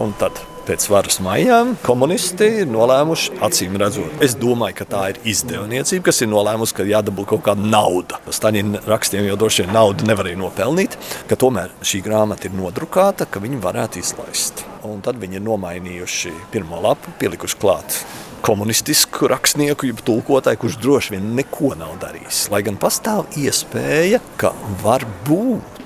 Pēc 0.62 0.84
varas 0.86 1.16
maijām 1.18 1.72
komunisti 1.82 2.46
ir 2.62 2.68
nolēmuši, 2.70 3.32
acīm 3.42 3.74
redzot, 3.82 4.20
es 4.22 4.36
domāju, 4.38 4.76
ka 4.78 4.84
tā 4.92 5.00
ir 5.10 5.18
izdevniecība, 5.32 6.04
kas 6.06 6.22
ir 6.22 6.30
nolēmusi, 6.30 6.76
ka 6.78 6.86
jādabū 6.86 7.24
kaut 7.32 7.42
kāda 7.48 7.66
nauda. 7.66 8.20
Staļina 8.30 8.84
rakstiem 8.86 9.26
jau 9.26 9.40
droši 9.40 9.64
vien 9.64 9.74
naudu 9.74 10.06
nevarēja 10.06 10.38
nopelnīt, 10.38 10.94
ka 11.26 11.38
tomēr 11.42 11.74
šī 11.82 12.04
grāmata 12.06 12.46
ir 12.46 12.54
nodrukāta, 12.54 13.26
ka 13.26 13.42
viņi 13.42 13.58
varētu 13.64 14.04
izlaist. 14.04 14.62
Un 14.86 15.02
tad 15.02 15.18
viņi 15.18 15.40
ir 15.40 15.46
nomainījuši 15.48 16.36
pirmo 16.54 16.78
lapu, 16.86 17.10
pielikuši 17.18 17.58
klāt 17.58 17.98
komunistisku 18.42 19.26
rakstnieku, 19.30 19.90
jeb 19.90 20.00
tulkotāju, 20.06 20.62
kurš 20.62 20.78
droši 20.82 21.16
vien 21.16 21.28
neko 21.38 21.74
nav 21.78 21.98
darījis. 22.02 22.46
Lai 22.54 22.62
gan 22.66 22.78
pastāv 22.78 23.34
iespēja, 23.38 24.22
ka 24.38 24.54
var 24.82 25.06
būt 25.26 25.81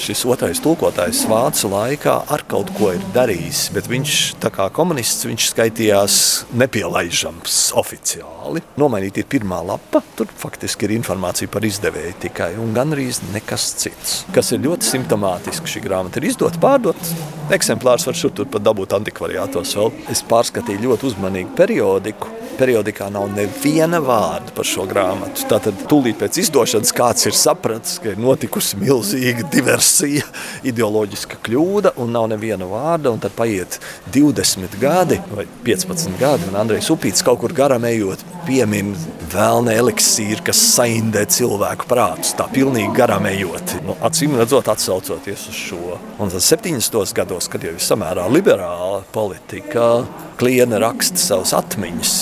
šis 0.00 0.24
otrais 0.28 0.60
tulkotājs 0.62 1.22
vācu 1.30 1.70
laikā 1.72 2.14
ar 2.32 2.42
kaut 2.48 2.70
ko 2.76 2.92
ir 2.94 3.02
darījis, 3.14 3.66
bet 3.74 3.88
viņš, 3.90 4.16
kā 4.54 4.68
komunists, 4.74 5.26
viņš 5.28 5.48
skaitījās 5.52 6.18
nepielaižams 6.56 7.58
oficiāli. 7.80 8.62
Nomainīt 8.80 9.20
ir 9.20 9.28
pirmā 9.30 9.62
lapa, 9.66 10.02
tur 10.18 10.30
faktiski 10.42 10.88
ir 10.88 10.96
informācija 10.98 11.50
par 11.52 11.66
izdevēju 11.66 12.16
tikai 12.26 12.52
un 12.62 12.74
gandrīz 12.76 13.22
nekas 13.32 13.68
cits. 13.82 14.16
Kas 14.36 14.52
ir 14.54 14.64
ļoti 14.66 14.90
simptomātiski, 14.92 15.76
šī 15.76 15.84
grāmata 15.86 16.22
ir 16.22 16.30
izdota, 16.30 16.60
pārdot. 16.62 17.12
Eksemplārs 17.56 18.06
var 18.08 18.18
šur 18.18 18.34
tur 18.36 18.50
pat 18.50 18.64
dabūt 18.66 18.96
antikvariātos 18.96 19.76
vēl. 19.78 19.94
Es 20.12 20.24
pārskatīju 20.26 20.86
ļoti 20.88 21.10
uzmanīgi 21.12 21.56
periodiku 21.58 22.45
periodikā 22.58 23.08
nav 23.12 23.28
neviena 23.34 24.00
vārda 24.04 24.54
par 24.56 24.66
šo 24.68 24.86
grāmatu. 24.88 25.46
Tātad 25.50 25.86
tūlīt 25.90 26.18
pēc 26.20 26.40
izdošanas 26.42 26.94
kāds 26.96 27.28
ir 27.28 27.36
sapratis, 27.36 27.98
ka 28.02 28.12
ir 28.12 28.20
notikusi 28.22 28.78
milzīga 28.80 29.46
diversija, 29.52 30.24
ideoloģiska 30.66 31.40
kļūda 31.46 31.96
un 32.02 32.14
nav 32.16 32.30
neviena 32.32 32.68
vārda. 32.70 33.14
Tad 33.22 33.36
paiet 33.36 33.78
20 34.14 34.78
gadi 34.80 35.20
vai 35.32 35.46
15 35.66 36.18
gadi, 36.20 36.48
un 36.50 36.58
Andrejs 36.60 36.90
Upīts 36.94 37.24
kaut 37.26 37.42
kur 37.42 37.54
garām 37.56 37.86
ejot 37.88 38.24
piemin 38.46 38.94
vēlne 39.32 39.74
eliksīru, 39.80 40.44
kas 40.46 40.60
saindē 40.76 41.24
cilvēku 41.32 41.88
prātus. 41.90 42.34
Tā 42.38 42.46
pilnīgi 42.52 42.94
garām 42.96 43.26
ejot. 43.30 43.76
Nu, 43.86 43.96
acīm 44.06 44.36
redzot, 44.38 44.70
atsaucoties 44.72 45.48
uz 45.50 45.60
šo. 45.66 45.98
Un 46.22 46.32
tad 46.32 46.44
70. 46.44 47.14
gados, 47.16 47.50
kad 47.52 47.66
jau 47.66 47.74
ir 47.74 47.82
samērā 47.82 48.28
liberāla 48.32 49.02
politika, 49.14 50.06
kliena 50.40 50.80
raksta 50.82 51.20
savas 51.20 51.54
atmiņas 51.56 52.16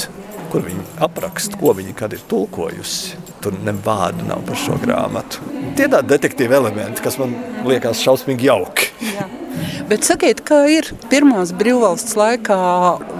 kur 0.55 0.63
viņi 0.63 0.85
apraksta, 1.03 1.59
ko 1.59 1.73
viņi 1.75 1.95
kad 1.99 2.13
ir 2.15 2.23
tulkojusi. 2.31 3.19
Tur 3.43 3.57
ne 3.67 3.75
vārdu 3.85 4.27
nav 4.29 4.45
par 4.47 4.59
šo 4.61 4.77
grāmatu. 4.79 5.43
Tie 5.75 5.89
tādi 5.91 6.13
detektīvi 6.15 6.55
elementi, 6.55 7.03
kas 7.03 7.19
man 7.19 7.35
liekas 7.67 8.03
šausmīgi 8.05 8.47
jauki. 8.47 8.93
Jā. 9.17 9.27
Bet 9.91 10.07
sakiet, 10.07 10.41
kā 10.47 10.63
ir 10.71 10.89
pirmās 11.11 11.53
brīvvalsts 11.59 12.15
laikā 12.19 12.59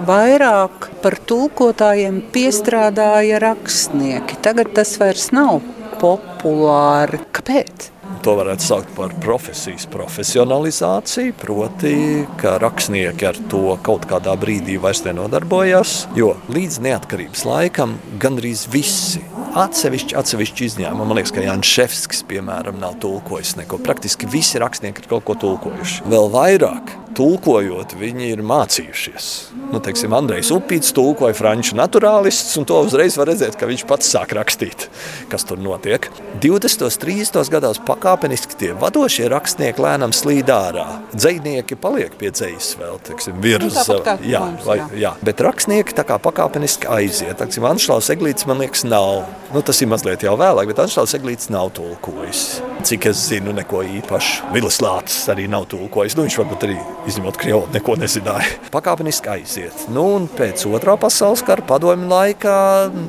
vairāk 0.07 0.89
par 1.03 1.19
tulkotājiem 1.29 2.23
piestrādāja 2.33 3.41
rakstnieki. 3.43 4.39
Tagad 4.45 4.71
tas 4.79 4.95
vairs 5.01 5.29
nav 5.35 5.59
populāri. 6.01 7.21
Kāpēc? 7.35 7.91
To 8.25 8.33
varētu 8.39 8.65
saukt 8.65 8.87
par 8.97 9.11
profesijas 9.21 9.83
profesionalizāciju, 9.93 11.35
proti, 11.37 11.93
ka 12.41 12.55
rakstnieki 12.57 13.27
ar 13.29 13.37
to 13.51 13.75
kaut 13.85 14.07
kādā 14.09 14.33
brīdī 14.41 14.79
vairs 14.81 15.03
nenodarbojās, 15.05 15.93
jo 16.17 16.31
līdz 16.49 16.79
neatkarības 16.87 17.45
laikam 17.45 17.99
gandrīz 18.17 18.65
visi 18.73 19.21
Atsevišķi, 19.55 20.17
atsevišķi 20.19 20.65
izņēmumi. 20.67 21.07
Man 21.07 21.15
liekas, 21.15 21.31
ka 21.31 21.39
Jānis 21.39 21.69
Šefskis, 21.71 22.25
piemēram, 22.27 22.75
nav 22.81 22.97
tulkojis 22.99 23.53
neko. 23.55 23.77
Praktiski 23.85 24.27
visi 24.27 24.59
rakstnieki 24.59 24.99
ir 24.99 25.07
kaut 25.13 25.23
ko 25.29 25.37
tulkojuši. 25.39 26.01
Vēl 26.11 26.27
vairāk 26.33 26.91
tulkojot, 27.15 27.95
viņi 27.95 28.33
ir 28.33 28.43
mācījušies. 28.43 29.29
Nu, 29.73 29.79
teiksim, 29.83 30.13
Andrejs 30.15 30.51
Upīts 30.53 30.93
tulkoja 30.95 31.35
franču 31.35 31.75
naturālists, 31.77 32.53
un 32.59 32.67
to 32.69 32.77
uzreiz 32.85 33.17
var 33.17 33.29
redzēt, 33.31 33.57
ka 33.59 33.67
viņš 33.69 33.83
pats 33.89 34.11
sāk 34.13 34.35
rakstīt, 34.37 34.87
kas 35.31 35.45
tur 35.47 35.59
notiek. 35.61 36.05
20. 36.43 36.85
un 36.85 36.93
30. 37.01 37.39
gados 37.51 37.81
pakāpeniski 37.87 38.59
tie 38.59 38.71
vadošie 38.77 39.27
rakstnieki 39.33 39.81
lēnām 39.81 40.13
slīd 40.15 40.51
ārā. 40.53 40.85
Dzēnieki 41.15 41.77
paliek 41.81 42.13
pie 42.19 42.31
dzējas 42.35 42.75
vēl, 42.79 42.99
teiksim, 43.09 43.39
virza. 43.43 43.83
Nu, 43.89 44.15
jā, 44.29 44.43
vai, 44.67 44.77
jā, 45.01 45.15
bet 45.25 45.41
rakstnieki 45.43 45.97
tā 45.97 46.05
kā 46.07 46.19
pakāpeniski 46.21 46.89
aiziet. 46.91 47.35
Teiksim, 47.41 47.65
Anšlaus 47.67 48.11
Eglīts, 48.13 48.47
man 48.49 48.61
liekas, 48.61 48.85
nav. 48.87 49.25
Nu, 49.51 49.63
tas 49.65 49.81
ir 49.81 49.89
mazliet 49.91 50.23
jau 50.27 50.37
vēlāk, 50.39 50.69
bet 50.71 50.83
Anšlaus 50.85 51.17
Eglīts 51.17 51.49
nav 51.53 51.73
tulkojis. 51.75 52.45
Cik 52.85 53.09
es 53.09 53.25
zinu, 53.31 53.55
neko 53.55 53.81
īpašu. 53.97 54.51
Vilis 54.53 54.77
Lācis 54.83 55.25
arī 55.33 55.49
nav 55.49 55.65
tulkojis. 55.71 56.15
Nu, 56.17 56.27
viņš 56.27 56.39
varbūt 56.43 56.67
arī 56.67 56.77
izņemot 57.09 57.39
Krievu, 57.41 57.65
neko 57.73 57.97
nezināja. 57.97 58.59
Pakāpeniski 58.73 59.31
aiziet. 59.33 59.54
Nu, 59.93 60.03
un 60.17 60.27
pēc 60.31 60.65
otrā 60.67 60.95
pasaules 60.99 61.43
kara 61.45 61.63
padomju 61.65 62.09
laikā 62.11 62.55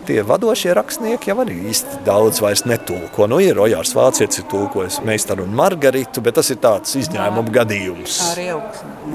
tie 0.09 0.21
vadošie 0.27 0.75
rakstnieki 0.77 1.33
jau 1.33 1.39
arī 1.43 1.57
īsti 1.73 2.03
daudz 2.07 2.41
vairs 2.45 2.65
netulko. 2.69 3.27
Nu, 3.31 3.41
ir 3.43 3.59
Ojārs 3.63 3.95
Vācietis 3.97 4.43
ir 4.43 4.49
tulkojis 4.53 5.01
Meistaru 5.07 5.47
un 5.47 5.55
Margaritu, 5.57 6.23
bet 6.25 6.39
tas 6.39 6.51
ir 6.55 6.61
tāds 6.63 6.95
izņēmuma 7.01 7.53
gadījums. 7.55 8.21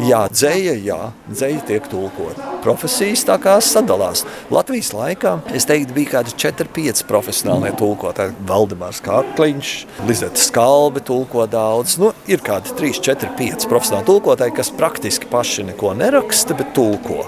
Jā, 0.08 0.22
dzēja, 0.32 0.76
jā, 0.82 1.00
dzēja 1.30 1.64
tiek 1.68 1.88
tulkot. 1.92 2.40
Profesijas 2.66 3.24
tā 3.28 3.38
kā 3.42 3.58
sadalās. 3.64 4.24
Latvijas 4.54 4.92
laikā, 4.96 5.38
es 5.58 5.66
teiktu, 5.70 5.96
bija 5.96 6.18
kādi 6.18 6.36
4-5 6.44 7.06
profesionālie 7.10 7.74
tulkotāji. 7.80 8.36
Valdemārs 8.50 9.02
Kārkliņš, 9.06 9.74
Lizeta 10.10 10.42
Skalbe 10.42 11.04
tulko 11.06 11.48
daudz. 11.50 11.98
Nu, 12.02 12.12
ir 12.30 12.44
kādi 12.46 12.76
3, 12.78 13.02
4, 13.12 13.34
5 13.40 13.70
profesionāli 13.72 14.10
tulkotāji, 14.10 14.56
kas 14.60 14.74
praktiski 14.78 15.30
paši 15.32 15.68
neko 15.72 15.96
neraksta, 15.98 16.58
bet 16.58 16.74
tulko. 16.78 17.21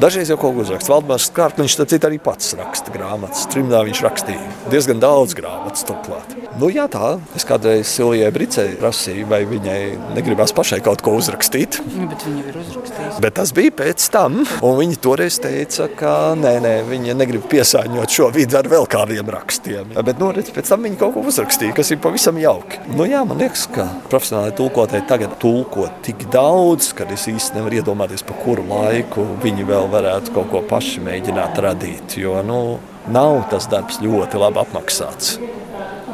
Dažreiz 0.00 0.30
jau 0.32 0.38
kaut 0.40 0.56
ko 0.56 0.64
uzraksta. 0.64 0.94
Valdemārs 0.94 1.30
Kārkliņš 1.36 1.78
tad 1.82 2.08
arī 2.08 2.20
pats 2.22 2.54
raksta 2.58 2.92
grāmatas. 2.94 3.46
Trimdā 3.52 3.82
viņš 3.86 4.04
rakstīja 4.06 4.70
diezgan 4.72 5.00
daudz 5.02 5.34
grāmatas 5.36 5.84
turklāt. 5.88 6.36
Nu, 6.60 6.68
jā, 6.72 6.86
tā. 6.90 7.16
Es 7.38 7.46
kādreiz 7.48 7.88
Silvijai 7.88 8.30
Bricei 8.34 8.74
prasīju, 8.78 9.26
vai 9.30 9.42
viņai 9.48 9.80
negribās 10.16 10.52
pašai 10.56 10.80
kaut 10.84 11.02
ko 11.04 11.14
uzrakstīt. 11.18 11.78
Nu, 11.94 12.08
bet 12.10 12.24
viņa 12.26 12.44
ir 12.50 12.58
uzrakstījusi. 12.60 13.22
Bet 13.24 13.36
tas 13.38 13.52
bija 13.56 13.74
pēc 13.80 14.06
tam, 14.12 14.40
un 14.66 14.76
viņa 14.80 14.98
toreiz 15.04 15.38
teica, 15.42 15.88
ka 15.98 16.14
nē, 16.38 16.54
nē, 16.64 16.74
viņa 16.88 17.16
negrib 17.18 17.46
piesāņot 17.50 18.16
šo 18.16 18.30
vidi 18.34 18.58
ar 18.58 18.68
vēl 18.70 18.88
kādiem 18.90 19.30
rakstiem. 19.32 19.94
Bet, 19.96 20.20
nu, 20.20 20.30
redz, 20.36 20.52
pēc 20.54 20.72
tam 20.72 20.84
viņa 20.86 21.00
kaut 21.00 21.16
ko 21.16 21.24
uzrakstīja, 21.30 21.76
kas 21.76 21.92
ir 21.94 22.00
pavisam 22.02 22.38
jauki. 22.40 22.82
Nu, 22.92 23.06
jā, 23.08 23.22
man 23.28 23.40
liekas, 23.42 23.66
ka 23.74 23.88
profesionāli 24.12 24.54
tulkotāji 24.58 25.06
tagad 25.10 25.36
tulko 25.42 25.88
tik 26.06 26.26
daudz, 26.34 26.92
ka 26.96 27.08
es 27.14 27.28
īsti 27.30 27.58
nevaru 27.58 27.80
iedomāties, 27.80 28.26
pa 28.26 28.36
kuru 28.44 28.66
laiku 28.68 29.26
viņi 29.42 29.66
vēl 29.68 29.88
varētu 29.92 30.34
kaut 30.36 30.50
ko 30.52 30.60
paši 30.68 31.02
mēģināt 31.04 31.58
radīt. 31.64 32.16
Jo 32.20 32.40
nu, 32.46 32.60
nav 33.12 33.44
tas 33.52 33.68
darbs 33.70 34.00
ļoti 34.02 34.40
labi 34.40 34.62
apmaksāts. 34.62 35.38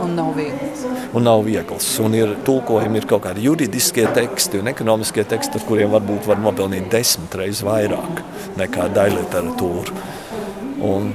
Un 0.03 0.13
nav 0.17 0.35
viegls. 0.37 0.85
Un 1.17 1.25
nav 1.25 1.43
viegls. 1.47 1.89
Un 2.05 2.15
ir 2.17 2.35
tulkojumi, 2.45 3.01
ir 3.01 3.09
kaut 3.09 3.25
kādi 3.25 3.47
juridiskie 3.47 4.05
teksti 4.17 4.61
un 4.61 4.69
ekonomiskie 4.73 5.25
teksti, 5.29 5.61
ar 5.61 5.67
kuriem 5.69 5.95
varbūt 5.95 6.29
var 6.29 6.41
nopelnīt 6.43 6.91
desmit 6.93 7.37
reizes 7.41 7.65
vairāk 7.65 8.21
nekā 8.61 8.91
daļliteratūra. 8.97 9.97
Un 10.85 11.09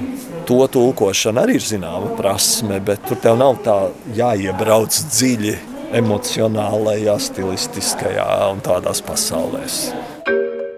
to 0.48 0.58
tulkošana 0.74 1.46
arī 1.46 1.60
ir 1.60 1.66
zināma 1.66 2.16
prasme, 2.18 2.80
bet 2.82 3.06
tur 3.06 3.20
tev 3.22 3.38
nav 3.38 3.60
tā 3.62 3.76
jāiebrauc 4.18 4.98
dziļi 5.12 5.54
emocionālajā, 6.02 7.18
stilistiskajā 7.22 8.30
un 8.50 8.64
tādās 8.64 9.04
pasaulēs. 9.06 9.84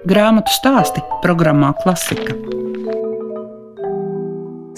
Grāmatu 0.05 0.53
stāsti 0.53 1.01
programmā 1.23 1.71
Klasika. 1.81 2.64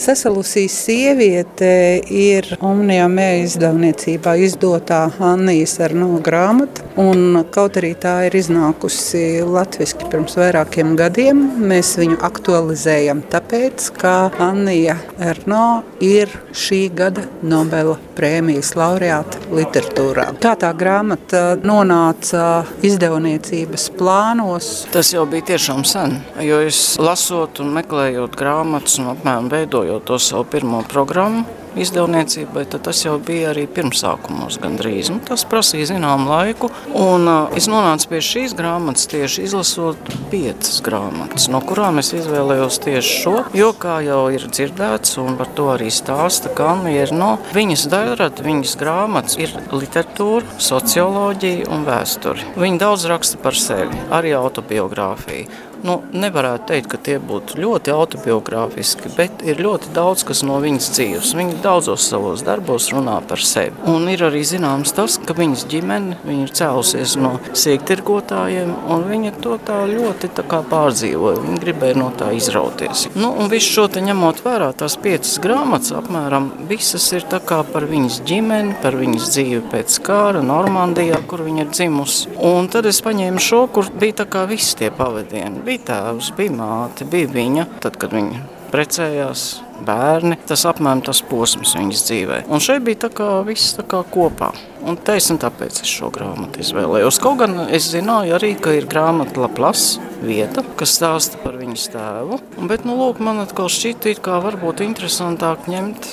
Sasalusīs 0.06 0.70
sieviete 0.84 1.68
ir 2.14 2.46
Omnijā 2.62 3.08
mēja 3.10 3.40
izdevniecībā 3.42 4.36
izdotā 4.38 5.00
Annijas 5.18 5.80
Arno 5.82 6.20
grāmata. 6.22 6.84
Un, 7.02 7.40
kaut 7.50 7.74
arī 7.80 7.90
tā 7.98 8.12
ir 8.28 8.36
iznākusi 8.38 9.42
latviešu 9.42 10.06
pirms 10.12 10.36
vairākiem 10.38 10.94
gadiem, 10.96 11.40
mēs 11.72 11.96
viņu 11.98 12.20
aktualizējam 12.22 13.24
tāpēc, 13.32 13.88
ka 13.98 14.12
Annija 14.46 14.94
Arno 15.18 15.82
ir 15.98 16.30
šī 16.54 16.84
gada 16.94 17.26
Nobela 17.42 17.98
prēmijas 18.16 18.76
laureāta 18.78 19.42
literatūrā. 19.50 20.28
Kā 20.40 20.54
tā 20.60 20.70
grāmata 20.78 21.42
nonāca 21.66 22.62
izdevniecības 22.86 23.90
plānos? 23.98 24.70
Tas 24.94 25.10
jau 25.12 25.26
bija 25.28 25.50
tiešām 25.50 25.82
sen, 25.88 26.20
jo 26.46 26.62
es 26.64 26.94
lasot 27.02 27.58
un 27.64 27.74
meklējot 27.76 28.38
grāmatas 28.38 29.00
un 29.02 29.10
apmēram 29.16 29.50
veidojot 29.52 29.95
veidojot 29.96 30.04
to 30.04 30.18
savu 30.18 30.44
pirmo 30.44 30.82
programmu 30.88 31.44
izdevniecībai, 31.76 32.64
tad 32.72 32.86
tas 32.86 33.02
jau 33.04 33.18
bija 33.20 33.50
arī 33.52 33.66
pirmsākumos 33.68 34.56
gandrīz. 34.62 35.10
Nu, 35.12 35.20
tas 35.20 35.44
prasīja 35.44 35.90
zināmu 35.92 36.30
laiku, 36.30 36.70
un 36.96 37.28
uh, 37.28 37.52
es 37.52 37.68
nonācu 37.68 38.08
pie 38.08 38.20
šīs 38.24 38.54
grāmatas 38.56 39.04
tieši 39.12 39.44
izlasot 39.44 39.98
piecas 40.30 40.80
grāmatas, 40.80 41.50
no 41.52 41.60
kurām 41.60 42.00
es 42.00 42.14
izvēlējos 42.16 42.80
tieši 42.80 43.20
šo, 43.20 43.34
jo, 43.52 43.74
kā 43.76 43.98
jau 44.06 44.22
ir 44.32 44.48
dzirdēts, 44.48 45.18
un 45.20 45.36
par 45.36 45.52
to 45.52 45.68
arī 45.74 45.90
stāsta 45.92 46.48
Kalnieri, 46.56 47.12
no 47.12 47.36
viņas 47.52 47.86
daļrad, 47.92 48.40
viņas 48.40 48.76
grāmatas 48.80 49.36
ir 49.36 49.52
literatūra, 49.68 50.56
socioloģija 50.56 51.68
un 51.76 51.84
vēsture. 51.84 52.56
Viņa 52.56 52.84
daudz 52.86 53.04
raksta 53.12 53.44
par 53.44 53.60
sevi, 53.60 54.00
arī 54.16 54.32
autobiogrāfiju 54.40 55.75
nu, 55.84 55.98
nevarētu 56.16 56.70
teikt, 56.70 56.88
ka 56.92 57.00
tie 57.08 57.18
būtu 57.20 57.58
ļoti 57.60 57.92
autobiogrāfiski, 57.94 59.12
bet 59.16 59.42
ir 59.46 59.60
ļoti 59.62 59.92
daudz 59.96 60.24
kas 60.28 60.42
no 60.46 60.58
viņas 60.62 60.90
dzīves. 60.96 61.32
Viņa 61.36 61.60
daudzos 61.64 62.06
savos 62.10 62.44
darbos 62.46 62.88
runā 62.94 63.18
par 63.28 63.42
sevi. 63.42 63.74
Un 63.90 64.08
ir 64.12 64.24
arī 64.26 64.42
zināms 64.46 64.94
tas, 64.96 65.18
ka 65.26 65.36
viņas 65.36 65.66
ģimene 65.72 66.20
viņa 66.26 66.46
ir 66.46 66.54
cēlusies 66.60 67.16
no 67.20 67.34
sīktirgotājiem, 67.52 68.72
un 68.92 69.06
viņa 69.10 69.34
to 69.44 69.58
tā 69.66 69.82
ļoti 69.90 70.32
tā 70.36 70.46
kā 70.48 70.62
pārdzīvoja. 70.70 71.42
Viņa 71.44 71.60
gribēja 71.62 72.00
no 72.00 72.10
tā 72.16 72.30
izrauties. 72.36 73.06
Nu, 73.16 73.32
un 73.36 73.50
visu 73.52 73.72
šo 73.76 73.86
te 73.92 74.02
ņemot 74.04 74.42
vērā, 74.46 74.70
tās 74.78 74.98
piecas 75.00 75.36
grāmatas 75.42 75.94
apmēram 75.96 76.50
visas 76.70 77.08
ir 77.16 77.26
par 77.72 77.86
viņas 77.90 78.20
ģimeni, 78.26 78.76
par 78.82 78.96
viņas 78.98 79.30
dzīvi 79.34 79.62
pēc 79.72 79.98
kāra 80.06 80.42
Normandijā, 80.44 81.18
kur 81.28 81.42
viņa 81.46 81.64
ir 81.64 81.72
dzimusi. 81.74 82.32
Un 82.46 82.68
tad 82.72 82.86
es 82.88 83.02
paņēmu 83.04 83.42
šo, 83.42 83.66
kur 83.72 83.90
bija 84.00 84.22
tā 84.22 84.28
kā 84.30 84.46
visi 84.48 84.76
tie 84.80 84.90
pavadieni 84.94 85.64
bija 85.66 85.86
tēvs, 85.90 86.32
bija 86.38 86.54
māte, 86.54 87.06
bija 87.10 87.30
viņa. 87.32 87.66
Tad, 87.82 87.98
kad 88.00 88.14
viņa 88.14 88.44
precējās, 88.72 89.44
bērni, 89.86 90.38
tas 90.48 90.64
apmēram 90.68 91.02
tas 91.06 91.22
posms 91.26 91.76
viņas 91.78 92.06
dzīvē. 92.08 92.40
Un 92.52 92.62
šeit 92.62 92.84
bija 92.86 93.06
tā 93.06 93.12
kā 93.14 93.28
viss 93.46 93.76
tā 93.76 93.84
kā 93.88 94.02
kopā. 94.12 94.52
Un 94.86 94.98
taisn 95.02 95.40
tāpēc 95.42 95.80
es 95.82 95.90
šo 95.90 96.12
grāmatu 96.14 96.62
izvēlējos. 96.62 97.18
Kaut 97.22 97.40
gan 97.40 97.64
es 97.74 97.88
zināju 97.90 98.36
arī, 98.38 98.52
ka 98.54 98.74
ir 98.76 98.86
grāmata 98.86 99.42
Laplas 99.42 99.96
vieta, 100.22 100.62
kas 100.78 100.94
stāsta 100.96 101.40
par 101.42 101.56
viņas 101.58 101.88
tēvu. 101.92 102.38
Bet, 102.70 102.86
nu, 102.88 102.94
lūk, 103.00 103.18
man 103.24 103.40
atkal 103.42 103.68
šķita, 103.72 104.14
ka 104.22 104.38
varbūt 104.44 104.82
interesantāk 104.86 105.66
ņemt 105.70 106.12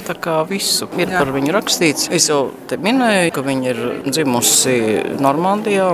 visu. 0.50 0.88
Ir 0.98 1.12
Jā. 1.12 1.22
par 1.22 1.32
viņu 1.36 1.54
rakstīts. 1.54 2.10
Es 2.14 2.30
jau 2.32 2.52
te 2.70 2.78
minēju, 2.82 3.32
ka 3.36 3.44
viņa 3.46 3.70
ir 3.70 3.82
dzimusi 4.08 4.78
Normandijā, 5.22 5.92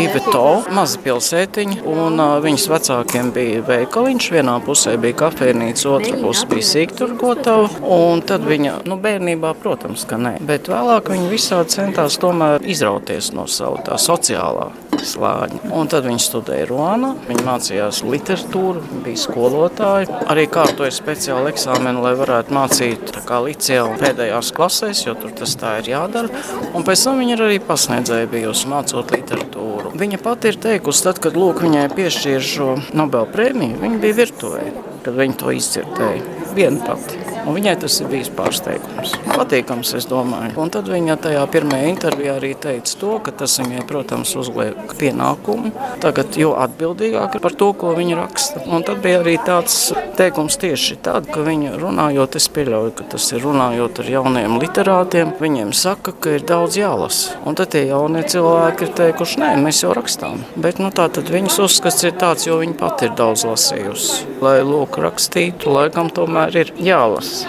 Iveto, 0.00 0.62
maza 0.72 1.00
pilsētiņa, 1.02 1.80
un 1.90 2.20
uh, 2.22 2.36
viņas 2.44 2.68
vecākiem 2.70 3.32
bija 3.34 3.64
veikaliņš. 3.66 4.30
Vienā 4.36 4.56
pusē 4.64 4.94
bija 5.02 5.18
kafejnīca, 5.24 5.88
otrā 5.96 6.20
pusē 6.22 6.46
bija 6.52 6.68
sīkturgotava, 6.68 7.66
un 7.90 8.22
tad 8.26 8.46
viņa, 8.46 8.80
nu, 8.88 9.00
bērnībā, 9.02 9.52
protams, 9.60 10.06
ka 10.08 10.20
nē. 10.20 10.36
Bet 10.46 10.70
vēlāk 10.70 11.10
viņa 11.10 11.28
visādi 11.32 11.74
centās 11.74 12.19
tomēr 12.20 12.64
izrauties 12.68 13.32
no 13.36 13.46
savu 13.50 13.80
tā 13.86 13.98
sociālā 14.00 14.70
slāņa. 15.06 15.70
Un 15.76 15.88
tad 15.90 16.06
viņi 16.08 16.22
studēja 16.22 16.68
Ruānā, 16.68 17.12
viņi 17.28 17.44
mācījās 17.46 18.02
literatūru, 18.04 18.82
bija 19.04 19.20
skolotāji. 19.20 20.10
Arī 20.30 20.46
kārtoja 20.52 20.92
speciālu 20.94 21.50
eksāmenu, 21.52 22.02
lai 22.04 22.14
varētu 22.18 22.56
mācīt 22.56 23.14
licējā 23.30 23.86
un 23.86 23.98
pēdējās 24.00 24.52
klasēs, 24.56 25.04
jo 25.06 25.14
tur 25.18 25.32
tas 25.38 25.54
tā 25.60 25.76
ir 25.80 25.92
jādara. 25.94 26.44
Un 26.74 26.86
pēc 26.86 27.06
tam 27.06 27.22
viņa 27.22 27.38
arī 27.38 27.60
pasniedzēja 27.64 28.30
bijusi 28.32 28.70
mācot 28.70 29.14
literatūru. 29.14 29.94
Viņa 30.00 30.20
pati 30.22 30.52
ir 30.52 30.60
teikusi, 30.60 31.06
tad, 31.06 31.22
kad 31.22 31.38
lūk, 31.38 31.64
viņai 31.64 31.88
piešķīra 31.96 32.46
šo 32.52 32.70
Nobel 32.98 33.28
prēmiju, 33.30 33.80
viņa 33.82 34.04
bija 34.04 34.20
virtuvē, 34.24 34.70
kad 35.06 35.20
viņa 35.22 35.40
to 35.40 35.54
izdzirdēja. 35.56 36.40
Viena 36.56 36.90
pati. 36.90 37.29
Un 37.50 37.56
viņai 37.58 37.72
tas 37.82 37.96
ir 37.98 38.06
bijis 38.06 38.28
pārsteigums. 38.30 39.16
Patīkams, 39.26 39.90
es 39.98 40.04
domāju. 40.06 40.52
Un 40.62 40.68
tad 40.70 40.86
viņa 40.86 41.16
tajā 41.24 41.40
pirmajā 41.50 41.88
intervijā 41.90 42.36
arī 42.38 42.52
teica 42.54 42.92
to, 43.00 43.16
ka 43.26 43.32
tas 43.40 43.56
viņai, 43.58 43.82
protams, 43.88 44.36
uzliek 44.38 44.92
pienākumu. 45.00 45.72
Tagad 45.98 46.38
jo 46.38 46.52
atbildīgāk 46.62 47.40
par 47.42 47.56
to, 47.58 47.72
ko 47.74 47.90
viņa 47.96 48.20
raksta. 48.20 48.62
Un 48.70 48.86
tad 48.86 49.02
bija 49.02 49.18
arī 49.24 49.34
tāds 49.42 49.80
teikums 50.20 50.60
tieši 50.62 51.00
tāds, 51.02 51.32
ka 51.34 51.42
viņa 51.42 51.74
runājot, 51.80 52.38
es 52.38 52.46
pieļauju, 52.54 52.94
ka 53.00 53.08
tas 53.16 53.26
ir 53.34 53.42
runājot 53.42 53.98
ar 54.04 54.12
jauniem 54.14 54.54
literātiem, 54.62 55.34
viņiem 55.42 55.74
saka, 55.74 56.14
ka 56.14 56.36
ir 56.38 56.46
daudz 56.46 56.78
jālasa. 56.78 57.34
Un 57.42 57.58
tad 57.58 57.74
tie 57.74 57.82
jaunie 57.88 58.22
cilvēki 58.30 58.86
ir 58.86 58.94
teikuši, 59.02 59.42
nē, 59.42 59.50
mēs 59.66 59.82
jau 59.82 59.90
rakstām. 59.98 60.46
Bet 60.54 60.78
nu, 60.78 60.92
tā 60.94 61.08
tad 61.10 61.34
viņas 61.34 61.58
uzskats 61.66 62.06
ir 62.06 62.14
tāds, 62.14 62.46
jo 62.46 62.62
viņa 62.62 62.78
pati 62.78 63.10
ir 63.10 63.18
daudz 63.18 63.42
lasījusi. 63.50 64.38
Lai 64.38 64.60
lūk 64.62 65.02
rakstītu, 65.02 65.74
laikam 65.74 66.14
tomēr 66.14 66.62
ir 66.62 66.74
jālasa 66.78 67.39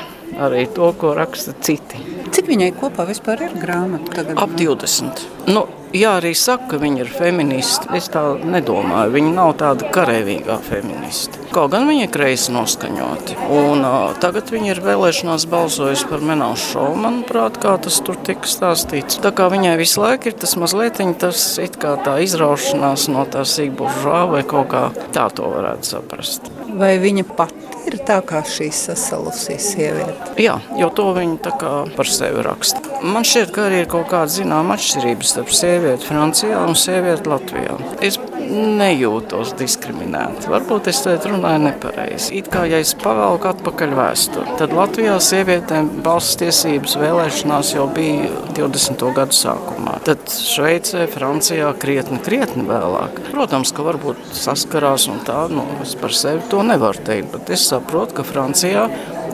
arī 0.47 0.65
to, 0.75 0.91
ko 0.97 1.13
raksta 1.17 1.53
citi. 1.65 2.01
Cik 2.31 2.49
viņai 2.51 2.71
kopā 2.79 3.05
vispār 3.09 3.47
ir 3.49 3.59
grāmata? 3.59 4.21
Tagad? 4.21 4.39
Ap 4.41 4.57
20. 4.57 5.25
Nu, 5.51 5.67
Jā, 5.91 6.13
arī 6.21 6.29
saka, 6.39 6.69
ka 6.71 6.77
viņa 6.79 7.01
ir 7.03 7.09
feministe. 7.11 7.89
Es 7.97 8.05
tā 8.13 8.21
nedomāju. 8.47 9.11
Viņa 9.11 9.31
nav 9.35 9.49
tāda 9.59 9.89
karavīgā 9.91 10.55
feministe. 10.63 11.41
Kaut 11.51 11.73
gan 11.73 11.83
viņa 11.89 12.05
ir 12.05 12.13
kreisi 12.13 12.53
noskaņota. 12.55 13.35
Un, 13.51 13.83
uh, 13.83 14.13
tagad 14.23 14.53
viņa 14.55 14.69
ir 14.71 14.79
vēlēšanās 14.85 15.45
balsojusi 15.51 16.07
par 16.07 16.23
menāšu 16.23 16.69
šovu, 16.69 16.95
manuprāt, 17.03 17.59
kā 17.59 17.75
tas 17.83 17.99
tur 18.07 18.15
tika 18.23 18.47
stāstīts. 18.47 19.19
Tā 19.19 19.33
kā 19.35 19.49
viņai 19.51 19.75
visu 19.81 19.99
laiku 20.05 20.31
ir 20.31 20.39
tas 20.39 20.55
mazliet 20.55 21.01
tas 21.19 21.43
kā 21.81 21.97
tā 22.05 22.15
izraušanās 22.23 23.09
no 23.11 23.27
tā 23.27 23.43
sīkburžā 23.47 24.23
vai 24.31 24.45
kaut 24.47 24.71
kā 24.71 24.87
tā 25.11 25.27
to 25.35 25.51
varētu 25.51 25.91
saprast. 25.91 26.47
Vai 26.71 26.95
viņa 27.03 27.27
pati 27.35 27.70
ir 27.89 27.97
tā 28.07 28.19
kā 28.27 28.43
šī 28.45 28.69
sasalusī 28.75 29.57
sieviete? 29.61 30.35
Jā, 30.41 30.59
jo 30.77 30.89
to 30.95 31.09
viņa 31.17 31.37
tā 31.47 31.53
kā 31.61 31.73
par 31.95 32.09
sevi 32.09 32.43
raksta. 32.45 32.83
Man 33.01 33.25
šķiet, 33.25 33.53
ka 33.55 33.65
arī 33.67 33.81
ir 33.83 33.89
kaut 33.91 34.09
kāda 34.11 34.29
zināma 34.35 34.77
atšķirība 34.77 35.25
starp 35.25 35.53
sievieti 35.57 36.05
Francijā 36.05 36.61
un 36.67 36.77
sievieti 36.77 37.31
Latvijā. 37.31 37.77
Es 38.05 38.20
nejūtos 38.51 39.53
diskriminēti. 39.59 40.49
Varbūt 40.51 40.89
es 40.91 41.01
te 41.05 41.15
runāju 41.23 41.63
nepareizi. 41.65 42.35
It 42.39 42.49
kā 42.51 42.65
ja 42.69 42.81
es 42.83 42.93
pavelku 42.99 43.49
atpakaļ 43.51 43.95
vēsturi, 43.97 44.55
tad 44.59 44.75
Latvijā 44.75 45.17
sievietēm 45.23 45.89
balss 46.05 46.37
tiesības 46.41 46.97
vēlēšanās 47.01 47.73
jau 47.75 47.87
bija 47.95 48.29
20. 48.57 49.05
gadu 49.17 49.37
sākumā. 49.37 49.97
Tad 50.07 50.27
Šveicē, 50.31 51.05
Francijā 51.11 51.71
krietni, 51.81 52.19
krietni 52.23 52.65
vēlāk. 52.67 53.21
Protams, 53.31 53.73
ka 53.75 53.85
varbūt 53.87 54.35
saskarās 54.37 55.07
un 55.11 55.21
tā, 55.27 55.45
nu, 55.51 55.65
es 55.85 55.95
par 55.99 56.15
sevi 56.15 56.43
to 56.51 56.63
nevaru 56.67 57.05
teikt, 57.07 57.31
bet 57.35 57.53
es 57.55 57.65
saprotu, 57.71 58.19
ka 58.19 58.27
Francijā 58.27 58.87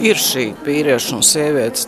ir 0.03 0.19
šī 0.21 0.45
vīriešu 0.65 1.17
un 1.17 1.23
sievietes 1.25 1.87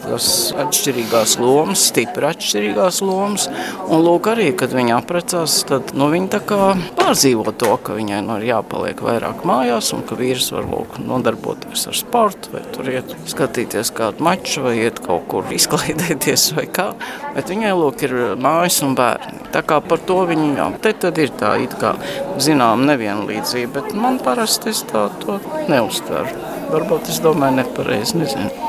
atšķirīgās 0.60 1.36
lomas, 1.42 1.86
stipri 1.90 2.30
atšķirīgās 2.30 3.02
lomas. 3.06 3.48
Un 3.90 4.04
lūk, 4.06 4.30
arī, 4.34 4.50
kad 4.58 4.74
viņi 4.76 4.96
apprecās, 4.96 5.60
tad 5.70 5.94
nu, 5.98 6.10
viņi 6.14 6.32
tā 6.34 6.42
kā 6.50 6.74
pārdzīvo 6.98 7.54
to, 7.60 7.72
ka 7.84 7.98
viņai 7.98 8.22
nu, 8.26 8.40
ir 8.40 8.50
jāpaliek 8.52 9.04
vairāk 9.06 9.46
mājās 9.48 9.92
un 9.96 10.04
ka 10.08 10.18
vīrs 10.20 10.52
var 10.56 10.68
lūk, 10.70 11.00
nodarboties 11.04 11.88
ar 11.90 11.98
sportu 11.98 12.54
vai 12.54 12.64
tur 12.74 12.90
iet 12.92 13.16
skatīties 13.30 13.94
kādu 13.98 14.26
maču 14.26 14.66
vai 14.66 14.76
iet 14.84 15.02
kaut 15.06 15.28
kur 15.32 15.50
izklaidēties 15.56 16.50
vai 16.58 16.68
kā. 16.74 16.90
Bet 17.36 17.52
viņai 17.54 17.74
lūk 17.78 18.06
ir 18.08 18.16
mājas 18.42 18.82
un 18.86 18.96
bērni. 19.00 19.50
Tā 19.54 19.64
kā 19.66 19.80
par 19.86 20.02
to 20.06 20.22
viņi, 20.30 20.54
jā, 20.60 20.70
te 20.84 20.94
tad 21.06 21.22
ir 21.22 21.34
tā 21.40 21.56
it 21.64 21.76
kā 21.82 21.96
zinām 22.42 22.86
nevienlīdzība, 22.90 23.74
bet 23.80 23.98
man 23.98 24.22
parasti 24.24 24.74
es 24.74 24.86
tā 24.90 25.08
to 25.24 25.40
neuztveru. 25.70 26.49
Varbūt 26.70 27.10
es 27.10 27.22
domāju 27.26 27.64
nepareizi, 27.64 28.20
nezinu. 28.22 28.69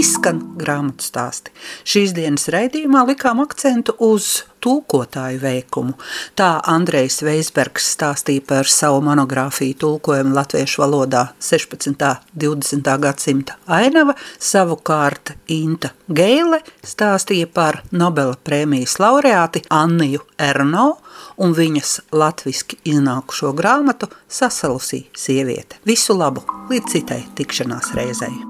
Izskan 0.00 0.40
grāmatu 0.60 1.04
stāsti. 1.04 1.52
Šīs 1.84 2.14
dienas 2.16 2.48
raidījumā 2.52 3.04
likām 3.10 3.42
akcentu 3.44 3.96
uz 4.02 4.44
tulkotāju 4.60 5.40
veikumu. 5.40 5.94
Tā 6.36 6.50
Andrejs 6.68 7.20
Veisbergs 7.24 7.88
stāstīja 7.94 8.44
par 8.46 8.68
savu 8.68 9.00
monogrāfiju 9.04 9.78
tulkojumu 9.80 10.36
latviešu 10.36 10.82
valodā 10.82 11.24
16. 11.40 11.88
un 12.50 12.60
20. 12.60 12.92
gadsimta 13.04 13.56
ainava, 13.66 14.16
savukārt 14.38 15.34
Inta 15.56 15.94
Geile 16.08 16.60
stāstīja 16.84 17.48
par 17.52 17.82
Nobela 17.92 18.36
prēmijas 18.36 18.98
laureāti 19.02 19.64
Anniju 19.72 20.24
Erno 20.40 20.86
un 21.40 21.56
viņas 21.56 21.96
latviski 22.12 22.80
iznākušo 22.92 23.54
grāmatu 23.56 24.10
Sasalusī 24.28 25.06
sieviete. 25.16 25.80
Visu 25.88 26.16
labu, 26.16 26.44
līdz 26.70 26.96
citai 26.96 27.24
tikšanās 27.38 27.94
reizei! 27.96 28.49